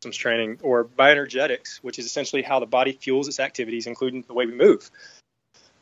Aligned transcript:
training 0.00 0.58
or 0.62 0.84
bioenergetics, 0.84 1.78
which 1.78 1.98
is 1.98 2.06
essentially 2.06 2.42
how 2.42 2.60
the 2.60 2.66
body 2.66 2.92
fuels 2.92 3.28
its 3.28 3.40
activities, 3.40 3.86
including 3.86 4.24
the 4.26 4.34
way 4.34 4.46
we 4.46 4.54
move. 4.54 4.90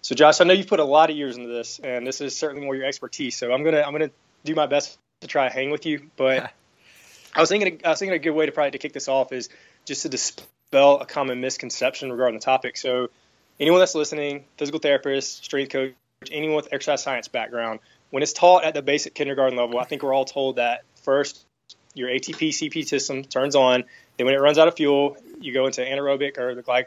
So, 0.03 0.14
Josh, 0.14 0.41
I 0.41 0.45
know 0.45 0.53
you've 0.53 0.69
put 0.69 0.81
a 0.81 0.84
lot 0.84 1.11
of 1.11 1.17
years 1.17 1.36
into 1.36 1.48
this, 1.48 1.78
and 1.81 2.06
this 2.06 2.20
is 2.20 2.36
certainly 2.36 2.64
more 2.64 2.75
your 2.75 2.86
expertise. 2.86 3.36
So, 3.36 3.53
I'm 3.53 3.64
gonna 3.64 3.83
I'm 3.83 3.92
gonna 3.92 4.11
do 4.45 4.55
my 4.55 4.67
best 4.67 4.98
to 5.20 5.27
try 5.27 5.48
to 5.48 5.55
hang 5.55 5.70
with 5.70 5.84
you. 5.84 6.11
But 6.17 6.53
I 7.34 7.41
was 7.41 7.48
thinking 7.48 7.81
I 7.84 7.91
was 7.91 7.98
thinking 7.98 8.14
a 8.14 8.19
good 8.19 8.31
way 8.31 8.47
to 8.47 8.53
probably 8.53 8.73
to 8.73 8.78
kick 8.78 8.92
this 8.92 9.08
off 9.08 9.33
is 9.33 9.48
just 9.84 10.03
to 10.03 10.08
dispel 10.08 11.01
a 11.01 11.06
common 11.06 11.41
misconception 11.41 12.11
regarding 12.11 12.39
the 12.39 12.45
topic. 12.45 12.77
So, 12.77 13.11
anyone 13.61 13.80
that's 13.80 13.95
listening, 13.95 14.45
physical 14.56 14.80
therapist, 14.80 15.45
strength 15.45 15.73
coach, 15.73 15.95
anyone 16.30 16.56
with 16.56 16.73
exercise 16.73 17.03
science 17.03 17.28
background, 17.28 17.80
when 18.11 18.23
it's 18.23 18.33
taught 18.33 18.64
at 18.64 18.75
the 18.75 18.83
basic 18.83 19.14
kindergarten 19.14 19.58
level, 19.58 19.78
I 19.78 19.84
think 19.84 20.03
we're 20.03 20.14
all 20.14 20.25
told 20.25 20.56
that 20.56 20.84
first 21.03 21.45
your 21.97 22.08
ATP 22.08 22.50
CP 22.50 22.86
system 22.86 23.25
turns 23.25 23.56
on. 23.56 23.84
Then 24.16 24.27
when 24.27 24.34
it 24.34 24.41
runs 24.41 24.58
out 24.58 24.69
of 24.69 24.77
fuel, 24.77 25.16
you 25.41 25.52
go 25.52 25.66
into 25.66 25.80
anaerobic 25.80 26.39
or 26.39 26.55
the 26.55 26.62
glyc- 26.62 26.86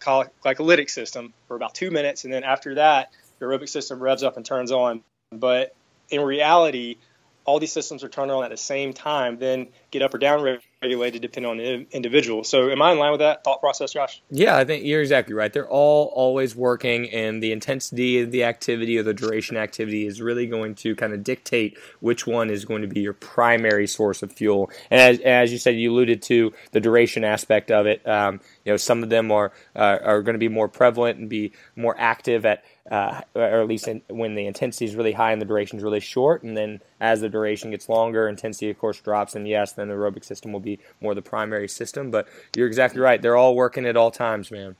glycolytic 0.00 0.90
system 0.90 1.32
for 1.46 1.56
about 1.56 1.74
two 1.74 1.90
minutes, 1.90 2.24
and 2.24 2.32
then 2.32 2.44
after 2.44 2.74
that, 2.74 3.10
your 3.40 3.50
aerobic 3.50 3.68
system 3.68 4.00
revs 4.00 4.22
up 4.22 4.36
and 4.36 4.44
turns 4.44 4.72
on. 4.72 5.02
But 5.30 5.74
in 6.10 6.20
reality, 6.20 6.96
all 7.44 7.58
these 7.58 7.72
systems 7.72 8.04
are 8.04 8.08
turned 8.08 8.30
on 8.30 8.44
at 8.44 8.50
the 8.50 8.56
same 8.56 8.92
time, 8.92 9.38
then 9.38 9.68
get 9.90 10.02
up 10.02 10.12
or 10.12 10.18
down 10.18 10.42
regulated 10.82 11.22
depending 11.22 11.50
on 11.50 11.56
the 11.58 11.86
individual. 11.90 12.44
So, 12.44 12.70
am 12.70 12.80
I 12.80 12.92
in 12.92 12.98
line 12.98 13.10
with 13.10 13.20
that 13.20 13.42
thought 13.42 13.60
process, 13.60 13.92
Josh? 13.92 14.22
Yeah, 14.30 14.56
I 14.56 14.64
think 14.64 14.84
you're 14.84 15.00
exactly 15.00 15.34
right. 15.34 15.52
They're 15.52 15.68
all 15.68 16.12
always 16.14 16.54
working, 16.54 17.10
and 17.10 17.42
the 17.42 17.52
intensity 17.52 18.20
of 18.20 18.30
the 18.30 18.44
activity 18.44 18.98
or 18.98 19.02
the 19.02 19.14
duration 19.14 19.56
activity 19.56 20.06
is 20.06 20.20
really 20.20 20.46
going 20.46 20.74
to 20.76 20.94
kind 20.94 21.12
of 21.12 21.24
dictate 21.24 21.76
which 22.00 22.26
one 22.26 22.50
is 22.50 22.64
going 22.64 22.82
to 22.82 22.88
be 22.88 23.00
your 23.00 23.12
primary 23.12 23.86
source 23.86 24.22
of 24.22 24.32
fuel. 24.32 24.70
And 24.90 25.00
as, 25.00 25.20
as 25.20 25.52
you 25.52 25.58
said, 25.58 25.76
you 25.76 25.92
alluded 25.92 26.22
to 26.22 26.52
the 26.72 26.80
duration 26.80 27.24
aspect 27.24 27.70
of 27.70 27.86
it. 27.86 28.06
Um, 28.06 28.40
you 28.64 28.72
know, 28.72 28.76
some 28.76 29.02
of 29.02 29.08
them 29.08 29.32
are 29.32 29.52
uh, 29.74 29.98
are 30.02 30.22
going 30.22 30.34
to 30.34 30.38
be 30.38 30.48
more 30.48 30.68
prevalent 30.68 31.18
and 31.18 31.28
be 31.28 31.52
more 31.74 31.96
active 31.98 32.46
at 32.46 32.62
uh, 32.90 33.20
or 33.34 33.60
at 33.60 33.68
least 33.68 33.88
in, 33.88 34.02
when 34.08 34.34
the 34.34 34.46
intensity 34.46 34.84
is 34.84 34.94
really 34.94 35.12
high 35.12 35.32
and 35.32 35.40
the 35.40 35.46
duration 35.46 35.78
is 35.78 35.84
really 35.84 36.00
short. 36.00 36.42
And 36.42 36.56
then 36.56 36.80
as 37.00 37.20
the 37.20 37.28
duration 37.28 37.70
gets 37.70 37.88
longer, 37.88 38.28
intensity 38.28 38.70
of 38.70 38.78
course 38.78 39.00
drops, 39.00 39.34
and 39.34 39.46
yes, 39.46 39.72
then 39.72 39.88
the 39.88 39.94
aerobic 39.94 40.24
system 40.24 40.52
will 40.52 40.60
be 40.60 40.78
more 41.00 41.14
the 41.14 41.22
primary 41.22 41.68
system. 41.68 42.10
But 42.10 42.28
you're 42.56 42.66
exactly 42.66 43.00
right; 43.00 43.20
they're 43.20 43.36
all 43.36 43.54
working 43.54 43.86
at 43.86 43.96
all 43.96 44.10
times, 44.10 44.50
man. 44.50 44.76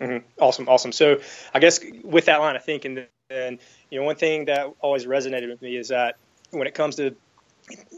Mm-hmm. 0.00 0.26
Awesome, 0.38 0.68
awesome. 0.68 0.92
So 0.92 1.20
I 1.54 1.58
guess 1.58 1.80
with 2.04 2.26
that 2.26 2.40
line, 2.40 2.56
I 2.56 2.60
think, 2.60 2.84
and 2.84 3.06
you 3.90 4.00
know, 4.00 4.04
one 4.04 4.16
thing 4.16 4.46
that 4.46 4.66
always 4.80 5.06
resonated 5.06 5.48
with 5.48 5.62
me 5.62 5.76
is 5.76 5.88
that 5.88 6.16
when 6.50 6.66
it 6.66 6.74
comes 6.74 6.96
to 6.96 7.16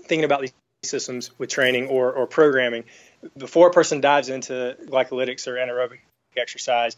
thinking 0.06 0.24
about 0.24 0.40
these 0.40 0.52
systems 0.84 1.30
with 1.38 1.50
training 1.50 1.88
or, 1.88 2.12
or 2.12 2.26
programming, 2.26 2.84
before 3.36 3.68
a 3.68 3.72
person 3.72 4.00
dives 4.00 4.28
into 4.28 4.76
glycolytics 4.86 5.46
or 5.46 5.54
anaerobic 5.54 5.98
exercise, 6.36 6.96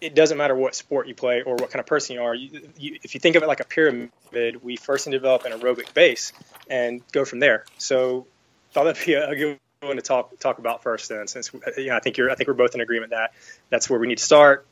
it 0.00 0.14
doesn't 0.14 0.38
matter 0.38 0.54
what 0.54 0.74
sport 0.74 1.08
you 1.08 1.14
play 1.14 1.42
or 1.42 1.56
what 1.56 1.70
kind 1.70 1.80
of 1.80 1.86
person 1.86 2.16
you 2.16 2.22
are. 2.22 2.34
You, 2.34 2.70
you, 2.78 2.98
if 3.02 3.14
you 3.14 3.20
think 3.20 3.36
of 3.36 3.42
it 3.42 3.46
like 3.46 3.60
a 3.60 3.64
pyramid, 3.64 4.62
we 4.62 4.76
first 4.76 5.10
develop 5.10 5.44
an 5.44 5.52
aerobic 5.52 5.92
base 5.94 6.32
and 6.70 7.02
go 7.12 7.24
from 7.24 7.40
there. 7.40 7.64
So, 7.78 8.26
thought 8.72 8.84
that'd 8.84 9.04
be 9.04 9.14
a, 9.14 9.30
a 9.30 9.36
good 9.36 9.58
one 9.80 9.96
to 9.96 10.02
talk 10.02 10.38
talk 10.38 10.58
about 10.58 10.82
first. 10.82 11.08
Then, 11.08 11.26
since 11.26 11.52
you 11.76 11.86
know, 11.86 11.96
I 11.96 12.00
think 12.00 12.16
you're, 12.16 12.30
I 12.30 12.34
think 12.34 12.48
we're 12.48 12.54
both 12.54 12.74
in 12.74 12.80
agreement 12.80 13.10
that 13.10 13.32
that's 13.70 13.88
where 13.90 13.98
we 13.98 14.06
need 14.06 14.18
to 14.18 14.24
start. 14.24 14.66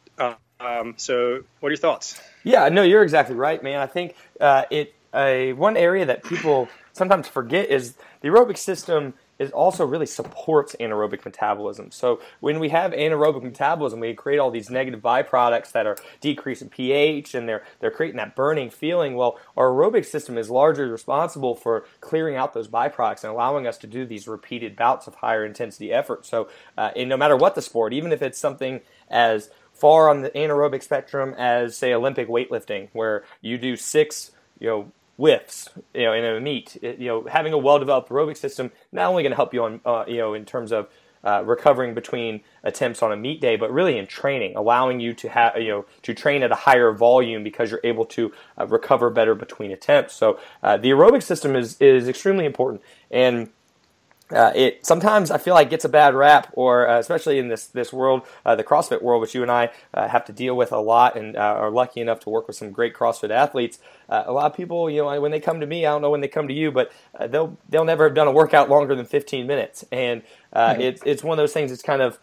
Um, 0.58 0.94
so, 0.96 1.42
what 1.60 1.68
are 1.68 1.72
your 1.72 1.76
thoughts? 1.76 2.20
Yeah, 2.42 2.68
no, 2.68 2.82
you're 2.82 3.02
exactly 3.02 3.34
right, 3.34 3.62
man. 3.62 3.80
I 3.80 3.86
think 3.86 4.14
uh, 4.40 4.64
it 4.70 4.94
uh, 5.12 5.48
one 5.48 5.76
area 5.76 6.06
that 6.06 6.24
people 6.24 6.68
sometimes 6.92 7.28
forget 7.28 7.68
is 7.68 7.94
the 8.20 8.28
aerobic 8.28 8.56
system 8.56 9.14
it 9.38 9.52
also 9.52 9.84
really 9.84 10.06
supports 10.06 10.74
anaerobic 10.80 11.24
metabolism. 11.24 11.90
So 11.90 12.20
when 12.40 12.58
we 12.58 12.70
have 12.70 12.92
anaerobic 12.92 13.42
metabolism, 13.42 14.00
we 14.00 14.14
create 14.14 14.38
all 14.38 14.50
these 14.50 14.70
negative 14.70 15.00
byproducts 15.00 15.72
that 15.72 15.86
are 15.86 15.96
decreasing 16.20 16.68
pH 16.68 17.34
and 17.34 17.48
they're 17.48 17.64
they're 17.80 17.90
creating 17.90 18.16
that 18.16 18.34
burning 18.34 18.70
feeling. 18.70 19.14
Well, 19.14 19.38
our 19.56 19.68
aerobic 19.68 20.06
system 20.06 20.38
is 20.38 20.50
largely 20.50 20.84
responsible 20.84 21.54
for 21.54 21.86
clearing 22.00 22.36
out 22.36 22.54
those 22.54 22.68
byproducts 22.68 23.24
and 23.24 23.32
allowing 23.32 23.66
us 23.66 23.78
to 23.78 23.86
do 23.86 24.06
these 24.06 24.26
repeated 24.26 24.76
bouts 24.76 25.06
of 25.06 25.16
higher 25.16 25.44
intensity 25.44 25.92
effort. 25.92 26.24
So, 26.26 26.48
uh, 26.78 26.90
no 26.96 27.16
matter 27.16 27.36
what 27.36 27.54
the 27.54 27.62
sport, 27.62 27.92
even 27.92 28.12
if 28.12 28.22
it's 28.22 28.38
something 28.38 28.80
as 29.08 29.50
far 29.72 30.08
on 30.08 30.22
the 30.22 30.30
anaerobic 30.30 30.82
spectrum 30.82 31.34
as 31.36 31.76
say 31.76 31.92
Olympic 31.92 32.28
weightlifting, 32.28 32.88
where 32.92 33.24
you 33.42 33.58
do 33.58 33.76
six 33.76 34.30
you 34.58 34.68
know 34.68 34.92
whiffs, 35.16 35.68
you 35.94 36.02
know, 36.02 36.12
in 36.12 36.24
a 36.24 36.40
meet. 36.40 36.76
It, 36.82 36.98
you 36.98 37.08
know, 37.08 37.24
having 37.24 37.52
a 37.52 37.58
well-developed 37.58 38.10
aerobic 38.10 38.36
system 38.36 38.70
not 38.92 39.06
only 39.06 39.22
going 39.22 39.32
to 39.32 39.36
help 39.36 39.54
you 39.54 39.64
on, 39.64 39.80
uh, 39.84 40.04
you 40.06 40.18
know, 40.18 40.34
in 40.34 40.44
terms 40.44 40.72
of 40.72 40.88
uh, 41.24 41.42
recovering 41.44 41.92
between 41.94 42.40
attempts 42.62 43.02
on 43.02 43.10
a 43.10 43.16
meet 43.16 43.40
day, 43.40 43.56
but 43.56 43.72
really 43.72 43.98
in 43.98 44.06
training, 44.06 44.54
allowing 44.54 45.00
you 45.00 45.12
to 45.12 45.28
have, 45.28 45.56
you 45.56 45.68
know, 45.68 45.86
to 46.02 46.14
train 46.14 46.42
at 46.42 46.52
a 46.52 46.54
higher 46.54 46.92
volume 46.92 47.42
because 47.42 47.70
you're 47.70 47.80
able 47.82 48.04
to 48.04 48.32
uh, 48.58 48.66
recover 48.66 49.10
better 49.10 49.34
between 49.34 49.72
attempts. 49.72 50.14
So 50.14 50.38
uh, 50.62 50.76
the 50.76 50.90
aerobic 50.90 51.22
system 51.22 51.56
is 51.56 51.80
is 51.80 52.08
extremely 52.08 52.44
important, 52.44 52.80
and 53.10 53.50
uh, 54.30 54.52
it 54.54 54.84
sometimes 54.84 55.30
I 55.30 55.38
feel 55.38 55.54
like 55.54 55.70
gets 55.70 55.84
a 55.84 55.88
bad 55.88 56.14
rap, 56.14 56.48
or 56.54 56.88
uh, 56.88 56.98
especially 56.98 57.38
in 57.38 57.48
this 57.48 57.66
this 57.66 57.92
world, 57.92 58.22
uh, 58.44 58.56
the 58.56 58.64
CrossFit 58.64 59.00
world, 59.00 59.20
which 59.20 59.34
you 59.34 59.42
and 59.42 59.50
I 59.50 59.70
uh, 59.94 60.08
have 60.08 60.24
to 60.24 60.32
deal 60.32 60.56
with 60.56 60.72
a 60.72 60.78
lot, 60.78 61.16
and 61.16 61.36
uh, 61.36 61.40
are 61.40 61.70
lucky 61.70 62.00
enough 62.00 62.20
to 62.20 62.30
work 62.30 62.48
with 62.48 62.56
some 62.56 62.72
great 62.72 62.94
CrossFit 62.94 63.30
athletes. 63.30 63.78
Uh, 64.08 64.24
a 64.26 64.32
lot 64.32 64.50
of 64.50 64.56
people, 64.56 64.90
you 64.90 65.02
know, 65.02 65.20
when 65.20 65.30
they 65.30 65.40
come 65.40 65.60
to 65.60 65.66
me, 65.66 65.86
I 65.86 65.90
don't 65.90 66.02
know 66.02 66.10
when 66.10 66.20
they 66.20 66.28
come 66.28 66.48
to 66.48 66.54
you, 66.54 66.72
but 66.72 66.90
they'll 67.28 67.56
they'll 67.68 67.84
never 67.84 68.04
have 68.04 68.14
done 68.14 68.26
a 68.26 68.32
workout 68.32 68.68
longer 68.68 68.94
than 68.96 69.06
15 69.06 69.46
minutes, 69.46 69.84
and 69.92 70.22
mm-hmm. 70.54 70.80
it's 70.80 71.02
it's 71.04 71.22
one 71.22 71.38
of 71.38 71.42
those 71.42 71.52
things. 71.52 71.70
It's 71.70 71.82
kind 71.82 72.02
of 72.02 72.18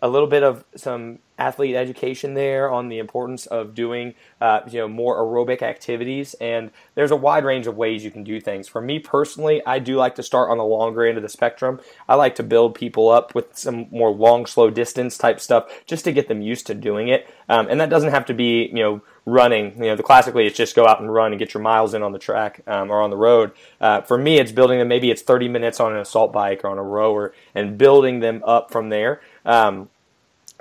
a 0.00 0.08
little 0.08 0.28
bit 0.28 0.44
of 0.44 0.64
some 0.76 1.18
athlete 1.38 1.76
education 1.76 2.34
there 2.34 2.70
on 2.70 2.88
the 2.88 2.98
importance 2.98 3.46
of 3.46 3.74
doing 3.74 4.14
uh, 4.40 4.60
you 4.68 4.80
know 4.80 4.88
more 4.88 5.16
aerobic 5.16 5.62
activities. 5.62 6.34
And 6.34 6.70
there's 6.94 7.10
a 7.10 7.16
wide 7.16 7.44
range 7.44 7.66
of 7.66 7.76
ways 7.76 8.04
you 8.04 8.10
can 8.10 8.24
do 8.24 8.40
things. 8.40 8.68
For 8.68 8.80
me 8.80 8.98
personally 8.98 9.62
i 9.66 9.78
do 9.78 9.96
like 9.96 10.14
to 10.16 10.22
start 10.22 10.50
on 10.50 10.58
the 10.58 10.64
longer 10.64 11.06
end 11.06 11.16
of 11.16 11.22
the 11.22 11.28
spectrum. 11.28 11.80
I 12.08 12.16
like 12.16 12.34
to 12.36 12.42
build 12.42 12.74
people 12.74 13.08
up 13.08 13.34
with 13.34 13.56
some 13.56 13.86
more 13.90 14.10
long 14.10 14.46
slow 14.46 14.70
distance 14.70 15.16
type 15.16 15.40
stuff 15.40 15.68
just 15.86 16.04
to 16.04 16.12
get 16.12 16.28
them 16.28 16.42
used 16.42 16.66
to 16.66 16.74
doing 16.74 17.08
it. 17.08 17.28
Um, 17.48 17.68
and 17.68 17.80
that 17.80 17.90
doesn't 17.90 18.10
have 18.10 18.26
to 18.26 18.34
be 18.34 18.66
you 18.66 18.82
know 18.82 19.02
running. 19.24 19.74
You 19.76 19.90
know 19.90 19.96
the 19.96 20.02
classically 20.02 20.46
it's 20.46 20.56
just 20.56 20.74
go 20.74 20.86
out 20.86 21.00
and 21.00 21.12
run 21.12 21.32
and 21.32 21.38
get 21.38 21.54
your 21.54 21.62
miles 21.62 21.94
in 21.94 22.02
on 22.02 22.12
the 22.12 22.18
track 22.18 22.62
um, 22.66 22.90
or 22.90 23.00
on 23.00 23.10
the 23.10 23.16
road. 23.16 23.52
Uh, 23.80 24.00
for 24.02 24.18
me 24.18 24.38
it's 24.38 24.52
building 24.52 24.78
them 24.78 24.88
maybe 24.88 25.10
it's 25.10 25.22
30 25.22 25.48
minutes 25.48 25.80
on 25.80 25.92
an 25.92 26.00
assault 26.00 26.32
bike 26.32 26.64
or 26.64 26.68
on 26.68 26.78
a 26.78 26.82
rower 26.82 27.32
and 27.54 27.78
building 27.78 28.20
them 28.20 28.42
up 28.44 28.70
from 28.70 28.88
there. 28.88 29.20
Um, 29.44 29.88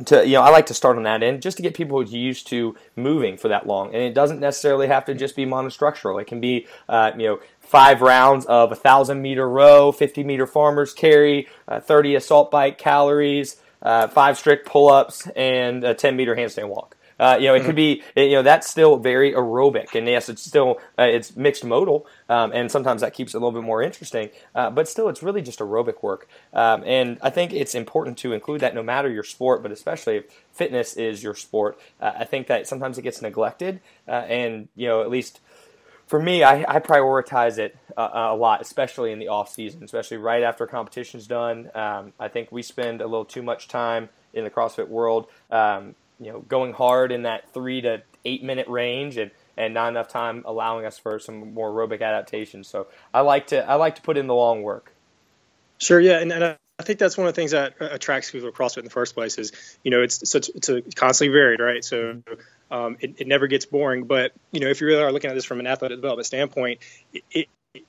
to 0.05 0.25
you 0.25 0.33
know 0.33 0.41
I 0.41 0.49
like 0.49 0.67
to 0.67 0.73
start 0.73 0.97
on 0.97 1.03
that 1.03 1.23
end 1.23 1.41
just 1.41 1.57
to 1.57 1.63
get 1.63 1.73
people 1.73 2.03
used 2.03 2.47
to 2.47 2.75
moving 2.95 3.38
for 3.38 3.47
that 3.47 3.65
long, 3.65 3.88
and 3.88 4.03
it 4.03 4.13
doesn't 4.13 4.39
necessarily 4.39 4.88
have 4.88 5.05
to 5.05 5.13
just 5.13 5.35
be 5.35 5.45
monostructural. 5.45 6.21
It 6.21 6.25
can 6.25 6.39
be 6.39 6.67
uh, 6.88 7.11
you 7.17 7.27
know 7.27 7.39
five 7.59 8.01
rounds 8.01 8.45
of 8.45 8.71
a 8.71 8.75
thousand 8.75 9.21
meter 9.21 9.49
row, 9.49 9.91
fifty 9.91 10.23
meter 10.23 10.45
farmers 10.45 10.94
carry, 10.94 11.47
uh, 11.67 11.79
thirty 11.79 12.15
assault 12.15 12.51
bike 12.51 12.77
calories, 12.77 13.57
uh, 13.81 14.07
five 14.07 14.38
strict 14.38 14.67
pull 14.67 14.89
ups, 14.89 15.27
and 15.35 15.83
a 15.83 15.94
ten 15.94 16.15
meter 16.15 16.35
handstand 16.35 16.69
walk. 16.69 16.96
Uh, 17.19 17.38
you 17.40 17.48
know, 17.48 17.56
it 17.56 17.64
could 17.64 17.75
be, 17.75 18.04
you 18.16 18.31
know, 18.31 18.42
that's 18.42 18.69
still 18.69 18.98
very 18.98 19.34
aerobic, 19.34 19.96
and 19.96 20.08
yes, 20.08 20.30
it's 20.30 20.44
still 20.44 20.78
uh, 21.00 21.04
it's 21.04 21.36
mixed 21.36 21.66
modal, 21.66 22.06
um, 22.30 22.52
and 22.54 22.72
sometimes 22.72 23.02
that 23.02 23.14
keeps 23.14 23.34
it 23.34 23.38
a 23.38 23.40
little 23.40 23.60
bit 23.60 23.66
more 23.66 23.81
interesting. 23.81 24.30
Uh, 24.54 24.69
but 24.69 24.88
still, 24.88 25.10
it's 25.10 25.24
really 25.24 25.42
just 25.42 25.60
aerobic 25.60 26.04
work, 26.04 26.28
um, 26.54 26.84
and 26.86 27.18
I 27.22 27.30
think 27.30 27.54
it's 27.54 27.75
important 27.75 28.18
to 28.19 28.34
include 28.34 28.62
that 28.62 28.75
no 28.75 28.84
matter 28.84 29.10
your 29.10 29.24
sport, 29.24 29.64
but 29.64 29.72
especially 29.72 30.18
if 30.18 30.25
fitness 30.52 30.96
is 30.96 31.24
your 31.24 31.36
sport. 31.36 31.80
Uh, 32.00 32.12
I 32.19 32.25
think 32.25 32.48
that 32.48 32.68
sometimes 32.68 32.98
it 32.98 33.02
gets 33.02 33.22
neglected, 33.22 33.81
uh, 34.08 34.12
and 34.12 34.68
you 34.75 34.88
know, 34.88 35.02
at 35.02 35.10
least 35.10 35.40
for 36.08 36.22
me, 36.22 36.42
I, 36.42 36.64
I 36.75 36.80
prioritize 36.80 37.58
it 37.58 37.78
uh, 37.98 38.10
a 38.14 38.36
lot, 38.36 38.62
especially 38.62 39.12
in 39.12 39.19
the 39.19 39.28
off 39.28 39.54
season, 39.54 39.84
especially 39.84 40.18
right 40.18 40.42
after 40.42 40.66
competition's 40.66 41.28
done. 41.28 41.69
Um, 41.75 42.14
I 42.18 42.30
think 42.30 42.50
we 42.52 42.62
spend 42.62 43.02
a 43.02 43.06
little 43.06 43.25
too 43.25 43.44
much 43.44 43.68
time 43.68 44.10
in 44.34 44.46
the 44.46 44.50
CrossFit 44.50 44.88
world, 44.88 45.28
um, 45.52 45.96
you 46.19 46.31
know, 46.31 46.40
going 46.42 46.74
hard 46.74 47.12
in 47.12 47.24
that 47.24 47.54
three 47.54 47.81
to 47.81 48.02
eight 48.25 48.44
minute 48.44 48.68
range, 48.68 49.18
and, 49.18 49.31
and 49.56 49.74
not 49.74 49.90
enough 49.90 50.08
time 50.08 50.44
allowing 50.46 50.86
us 50.86 50.98
for 50.98 51.19
some 51.19 51.54
more 51.54 51.72
aerobic 51.72 52.02
adaptations. 52.02 52.68
So 52.68 52.88
I 53.14 53.22
like 53.22 53.48
to 53.48 53.68
I 53.68 53.75
like 53.75 53.96
to 53.96 54.02
put 54.02 54.18
in 54.18 54.28
the 54.28 54.36
long 54.36 54.64
work. 54.64 54.94
Sure, 55.80 56.00
yeah, 56.00 56.19
and, 56.19 56.31
and 56.31 56.44
I 56.80 56.84
think 56.84 57.00
that's 57.00 57.18
one 57.18 57.28
of 57.28 57.34
the 57.34 57.40
things 57.40 57.52
that 57.52 57.75
attracts 57.80 58.31
people 58.31 58.52
to 58.52 58.56
CrossFit 58.56 58.80
in 58.80 58.86
the 58.86 58.92
first 58.92 59.16
place 59.16 59.38
is 59.38 59.52
you 59.84 59.92
know 59.92 60.02
it's 60.02 60.30
such 60.30 60.50
it's 60.50 60.69
a 60.69 60.81
constantly 60.81 61.34
varied, 61.34 61.60
right? 61.60 61.84
So 61.84 62.22
um, 62.69 62.98
it, 63.00 63.16
it, 63.18 63.28
never 63.28 63.48
gets 63.48 63.66
boring. 63.66 64.06
But 64.06 64.34
you 64.52 64.60
know, 64.60 64.68
if 64.68 64.81
you 64.81 64.88
really 64.88 65.02
are 65.02 65.12
looking 65.12 65.30
at 65.30 65.34
this 65.34 65.46
from 65.46 65.60
an 65.60 65.68
athletic 65.68 65.98
development 65.98 66.25
standpoint, 66.25 66.80
it, 67.14 67.48
it, 67.74 67.84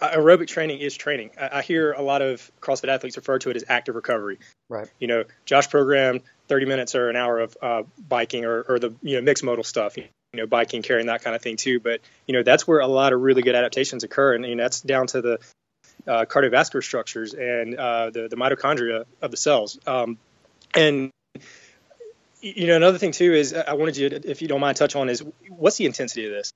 aerobic 0.00 0.48
training 0.48 0.80
is 0.80 0.96
training. 0.96 1.30
I, 1.40 1.58
I, 1.58 1.62
hear 1.62 1.92
a 1.92 2.02
lot 2.02 2.20
of 2.22 2.50
CrossFit 2.60 2.88
athletes 2.88 3.16
refer 3.16 3.38
to 3.38 3.50
it 3.50 3.56
as 3.56 3.64
active 3.68 3.94
recovery. 3.94 4.38
Right. 4.68 4.88
You 4.98 5.06
know, 5.06 5.24
Josh 5.44 5.70
programmed 5.70 6.22
30 6.48 6.66
minutes 6.66 6.94
or 6.94 7.08
an 7.08 7.16
hour 7.16 7.40
of 7.40 7.56
uh, 7.60 7.82
biking 7.98 8.44
or, 8.44 8.62
or, 8.62 8.78
the 8.78 8.94
you 9.02 9.16
know 9.16 9.22
mixed 9.22 9.44
modal 9.44 9.64
stuff. 9.64 9.96
You 9.96 10.04
know, 10.34 10.46
biking, 10.46 10.82
carrying 10.82 11.06
that 11.06 11.22
kind 11.22 11.34
of 11.34 11.42
thing 11.42 11.56
too. 11.56 11.80
But 11.80 12.00
you 12.26 12.34
know, 12.34 12.42
that's 12.42 12.66
where 12.66 12.80
a 12.80 12.86
lot 12.86 13.12
of 13.12 13.20
really 13.20 13.42
good 13.42 13.54
adaptations 13.54 14.04
occur, 14.04 14.34
and 14.34 14.44
you 14.44 14.54
know, 14.54 14.64
that's 14.64 14.80
down 14.80 15.06
to 15.08 15.22
the 15.22 15.38
uh, 16.06 16.24
cardiovascular 16.26 16.82
structures 16.82 17.34
and 17.34 17.74
uh, 17.74 18.10
the 18.10 18.28
the 18.28 18.36
mitochondria 18.36 19.04
of 19.22 19.30
the 19.30 19.36
cells. 19.36 19.78
Um, 19.86 20.18
and 20.74 21.10
you 22.40 22.66
know, 22.66 22.76
another 22.76 22.98
thing 22.98 23.12
too 23.12 23.32
is 23.32 23.54
I 23.54 23.74
wanted 23.74 23.96
you, 23.96 24.08
to, 24.10 24.30
if 24.30 24.42
you 24.42 24.48
don't 24.48 24.60
mind, 24.60 24.76
touch 24.76 24.94
on 24.94 25.08
is 25.08 25.24
what's 25.48 25.76
the 25.76 25.86
intensity 25.86 26.26
of 26.26 26.32
this? 26.32 26.52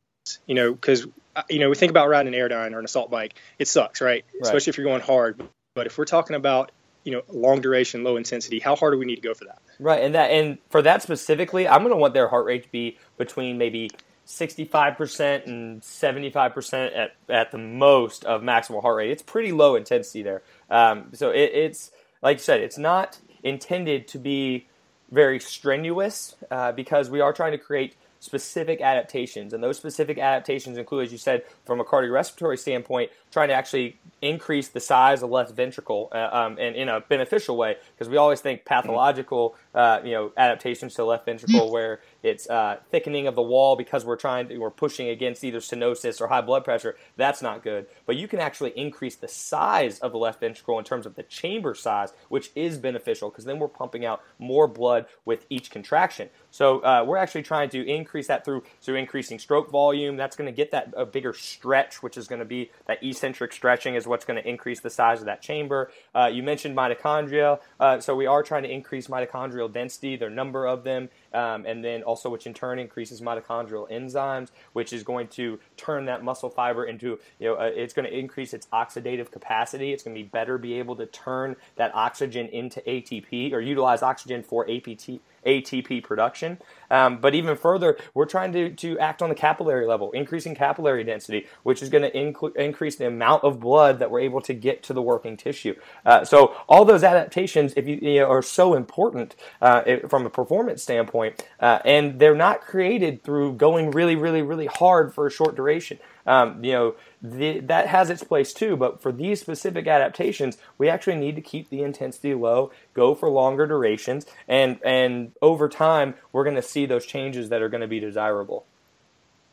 You 0.47 0.55
know, 0.55 0.73
because 0.73 1.07
uh, 1.35 1.43
you 1.49 1.59
know 1.59 1.71
we 1.71 1.77
think 1.77 1.91
about 1.91 2.09
riding 2.09 2.35
an 2.35 2.41
airdyne 2.41 2.73
or 2.73 2.79
an 2.79 2.85
assault 2.85 3.11
bike, 3.11 3.35
it 3.59 3.69
sucks, 3.69 4.01
right? 4.01 4.25
right? 4.35 4.43
Especially 4.43 4.71
if 4.71 4.79
you're 4.79 4.87
going 4.87 5.01
hard. 5.01 5.43
But 5.75 5.87
if 5.87 5.99
we're 5.99 6.05
talking 6.05 6.37
about 6.37 6.73
you 7.05 7.13
know 7.13 7.23
long 7.29 7.61
duration, 7.61 8.05
low 8.05 8.17
intensity, 8.17 8.59
how 8.59 8.77
hard 8.77 8.95
do 8.95 8.99
we 8.99 9.07
need 9.07 9.17
to 9.17 9.23
go 9.23 9.35
for 9.35 9.45
that? 9.45 9.61
Right, 9.79 10.03
and 10.03 10.15
that 10.15 10.31
and 10.31 10.59
for 10.69 10.83
that 10.83 11.03
specifically, 11.03 11.67
I'm 11.67 11.81
going 11.81 11.91
to 11.91 11.97
want 11.97 12.15
their 12.15 12.29
heart 12.29 12.47
rate 12.47 12.65
to 12.65 12.71
be 12.71 12.99
between 13.17 13.59
maybe 13.59 13.91
65% 14.31 15.47
and 15.47 15.83
75% 15.83 16.97
at, 16.97 17.17
at 17.29 17.51
the 17.51 17.59
most 17.59 18.25
of 18.25 18.43
maximal 18.43 18.81
heart 18.81 18.97
rate. 18.97 19.11
It's 19.11 19.23
pretty 19.23 19.51
low 19.51 19.75
intensity 19.75 20.23
there. 20.23 20.43
Um, 20.71 21.09
so 21.15 21.31
it, 21.31 21.51
it's, 21.53 21.91
like 22.23 22.37
you 22.37 22.43
said, 22.43 22.61
it's 22.61 22.79
not 22.79 23.19
intended 23.43 24.07
to 24.09 24.19
be 24.19 24.69
very 25.11 25.41
strenuous 25.41 26.37
uh, 26.51 26.71
because 26.71 27.11
we 27.11 27.21
are 27.21 27.33
trying 27.33 27.53
to 27.53 27.59
create 27.59 27.97
specific 28.21 28.81
adaptations. 28.81 29.53
And 29.53 29.65
those 29.65 29.79
specific 29.79 30.19
adaptations 30.19 30.79
include, 30.79 31.07
as 31.07 31.13
you 31.13 31.19
said, 31.19 31.43
from 31.65 31.81
a 31.81 31.85
cardiorespiratory 31.85 32.59
standpoint, 32.59 33.11
trying 33.31 33.49
to 33.49 33.55
actually 33.55 33.99
increase 34.23 34.69
the 34.69 34.81
size 34.81 35.23
of 35.23 35.31
left 35.31 35.53
ventricle 35.53 36.09
uh, 36.13 36.29
um, 36.31 36.59
and 36.59 36.77
in 36.77 36.89
a 36.89 37.01
beneficial 37.01 37.57
way 37.57 37.77
because 37.95 38.09
we 38.09 38.17
always 38.17 38.41
think 38.41 38.65
pathological 38.65 39.57
uh, 39.75 40.01
you 40.05 40.13
know 40.13 40.33
adaptations 40.37 40.93
to 40.93 40.99
the 40.99 41.07
left 41.07 41.25
ventricle 41.25 41.71
where 41.71 42.01
it's 42.23 42.49
uh, 42.51 42.77
thickening 42.91 43.27
of 43.27 43.35
the 43.35 43.43
wall 43.43 43.77
because 43.77 44.05
we're 44.05 44.17
trying 44.17 44.49
to, 44.49 44.59
we're 44.59 44.71
pushing 44.71 45.09
against 45.09 45.43
either 45.43 45.59
stenosis 45.59 46.21
or 46.21 46.27
high 46.27 46.41
blood 46.41 46.65
pressure. 46.65 46.97
That's 47.17 47.41
not 47.41 47.63
good. 47.63 47.87
But 48.05 48.17
you 48.17 48.29
can 48.29 48.41
actually 48.41 48.71
increase 48.71 49.17
the 49.17 49.29
size 49.29 49.99
of 50.01 50.13
the 50.13 50.19
left 50.19 50.41
ventricle 50.41 50.79
in 50.79 50.85
terms 50.85 51.07
of 51.07 51.15
the 51.15 51.23
chamber 51.23 51.75
size, 51.75 52.13
which 52.29 52.51
is 52.55 52.77
beneficial 52.79 53.31
because 53.31 53.45
then 53.45 53.59
we're 53.59 53.69
pumping 53.69 54.05
out 54.05 54.23
more 54.39 54.69
blood 54.69 55.07
with 55.25 55.47
each 55.49 55.71
contraction. 55.71 56.29
So 56.51 56.81
uh, 56.81 57.05
we're 57.07 57.17
actually 57.17 57.43
trying 57.43 57.71
to 57.71 57.87
increase 57.87 58.27
that 58.27 58.45
through 58.45 58.65
through 58.83 58.97
increasing 58.97 59.39
stroke 59.39 59.71
volume. 59.71 60.17
That's 60.17 60.37
going 60.37 60.47
to 60.47 60.57
get 60.57 60.73
that 60.73 60.93
a 60.97 61.07
bigger 61.07 61.33
stretch, 61.33 62.03
which 62.03 62.17
is 62.17 62.29
going 62.29 62.41
to 62.41 62.45
be 62.45 62.71
that 62.87 62.99
eccentric 63.21 63.53
stretching 63.53 63.97
is 63.97 64.07
what's 64.07 64.25
going 64.25 64.43
to 64.43 64.49
increase 64.49 64.81
the 64.81 64.89
size 64.89 65.21
of 65.21 65.27
that 65.27 65.43
chamber. 65.43 65.91
Uh, 66.15 66.31
you 66.33 66.43
mentioned 66.43 66.75
mitochondria, 66.75 67.61
uh, 67.79 68.01
so 68.01 68.17
we 68.17 68.25
are 68.25 68.43
trying 68.43 68.63
to 68.63 68.73
increase 68.73 69.09
mitochondrial 69.09 69.71
density, 69.71 70.17
their 70.17 70.31
number 70.31 70.67
of 70.67 70.85
them, 70.85 71.11
um, 71.33 71.65
and 71.67 71.85
then 71.85 72.03
also 72.03 72.31
which 72.31 72.47
in 72.47 72.55
turn 72.55 72.79
increases 72.79 73.21
mitochondrial 73.21 73.91
enzymes, 73.91 74.49
which 74.73 74.93
is 74.93 75.03
going 75.03 75.29
to 75.29 75.59
turn 75.77 76.07
that 76.07 76.25
muscle 76.25 76.51
fiber 76.51 76.85
into 76.85 77.19
you 77.39 77.49
know 77.49 77.55
uh, 77.55 77.71
it's 77.75 77.95
going 77.95 78.09
to 78.09 78.17
increase 78.17 78.55
its 78.55 78.67
oxidative 78.73 79.31
capacity. 79.31 79.93
It's 79.93 80.03
going 80.03 80.17
to 80.17 80.23
be 80.23 80.29
better 80.29 80.59
be 80.59 80.75
able 80.75 80.97
to 80.97 81.07
turn 81.07 81.57
that 81.77 81.95
oxygen 81.95 82.49
into 82.49 82.81
ATP 82.81 83.53
or 83.53 83.61
utilize 83.61 84.03
oxygen 84.03 84.43
for 84.43 84.69
APT 84.71 85.21
ATP 85.47 86.03
production. 86.03 86.59
Um, 86.91 87.19
but 87.19 87.35
even 87.35 87.57
further, 87.57 87.97
we're 88.15 88.27
trying 88.27 88.53
to, 88.53 88.71
to 88.71 88.99
act 88.99 89.23
on 89.23 89.29
the 89.29 89.35
capillary 89.35 89.87
level, 89.87 90.11
increasing 90.13 90.55
capillary 90.55 91.05
density, 91.05 91.47
which 91.63 91.83
is 91.83 91.89
going 91.89 92.03
to 92.03 92.11
inc- 92.11 92.57
increase 92.57 92.97
the 92.97 93.07
amount 93.07 93.45
of 93.45 93.61
blood 93.61 94.01
that 94.01 94.11
we're 94.11 94.21
able 94.21 94.41
to 94.43 94.55
get 94.55 94.83
to 94.85 94.93
the 94.93 95.03
working 95.03 95.37
tissue. 95.37 95.75
Uh, 96.05 96.25
so 96.25 96.55
all 96.69 96.85
those 96.85 97.05
adaptations, 97.05 97.73
if 97.77 97.87
you, 97.87 97.99
you 98.03 98.21
know, 98.21 98.31
are 98.31 98.43
so 98.43 98.75
important 98.75 99.37
uh, 99.63 99.83
from 100.09 100.27
a 100.27 100.31
performance 100.31 100.83
standpoint, 100.83 101.20
uh, 101.61 101.79
and 101.85 102.19
they're 102.19 102.35
not 102.35 102.61
created 102.61 103.23
through 103.23 103.55
going 103.55 103.91
really, 103.91 104.17
really, 104.17 104.43
really 104.43 104.67
hard 104.67 105.15
for 105.15 105.27
a 105.27 105.31
short 105.31 105.57
duration. 105.57 105.99
Um, 106.27 106.63
you 106.63 106.73
know, 106.73 106.95
the, 107.23 107.61
that 107.61 107.87
has 107.89 108.11
its 108.11 108.23
place 108.23 108.53
too, 108.53 108.77
but 108.77 109.03
for 109.03 109.13
these 109.13 109.41
specific 109.41 109.87
adaptations, 109.87 110.59
we 110.79 110.89
actually 110.89 111.17
need 111.17 111.35
to 111.37 111.43
keep 111.43 111.71
the 111.71 111.83
intensity 111.83 112.35
low, 112.35 112.71
go 112.95 113.15
for 113.15 113.29
longer 113.29 113.67
durations, 113.67 114.27
and 114.47 114.79
and 114.85 115.33
over 115.43 115.69
time, 115.69 116.15
we're 116.33 116.45
going 116.45 116.57
to 116.57 116.63
see 116.63 116.87
those 116.87 117.07
changes 117.07 117.49
that 117.49 117.63
are 117.63 117.69
going 117.69 117.81
to 117.81 117.89
be 117.89 118.01
desirable. 118.01 118.65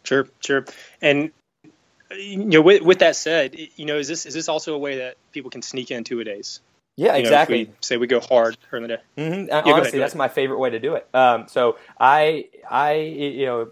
Sure, 0.03 0.27
sure, 0.39 0.65
and 1.01 1.31
you 2.11 2.45
know, 2.45 2.61
with, 2.61 2.81
with 2.81 2.99
that 2.99 3.15
said, 3.15 3.55
you 3.75 3.85
know, 3.85 3.97
is 3.97 4.07
this 4.07 4.25
is 4.25 4.33
this 4.33 4.49
also 4.49 4.73
a 4.73 4.77
way 4.77 4.99
that 4.99 5.15
people 5.31 5.51
can 5.51 5.61
sneak 5.61 5.91
in 5.91 6.03
two 6.03 6.19
a 6.19 6.23
days? 6.23 6.61
Yeah, 6.97 7.15
you 7.15 7.21
exactly. 7.21 7.65
Know, 7.65 7.69
we 7.69 7.75
say 7.81 7.97
we 7.97 8.07
go 8.07 8.19
hard 8.19 8.57
during 8.71 8.87
the 8.87 8.97
day. 8.97 9.01
Mm-hmm. 9.17 9.47
Yeah, 9.47 9.61
Honestly, 9.65 9.99
that's 9.99 10.15
my 10.15 10.27
favorite 10.27 10.57
way 10.57 10.71
to 10.71 10.79
do 10.79 10.95
it. 10.95 11.07
Um, 11.13 11.47
so 11.47 11.77
I, 11.99 12.47
I, 12.69 12.93
you 12.95 13.45
know, 13.45 13.69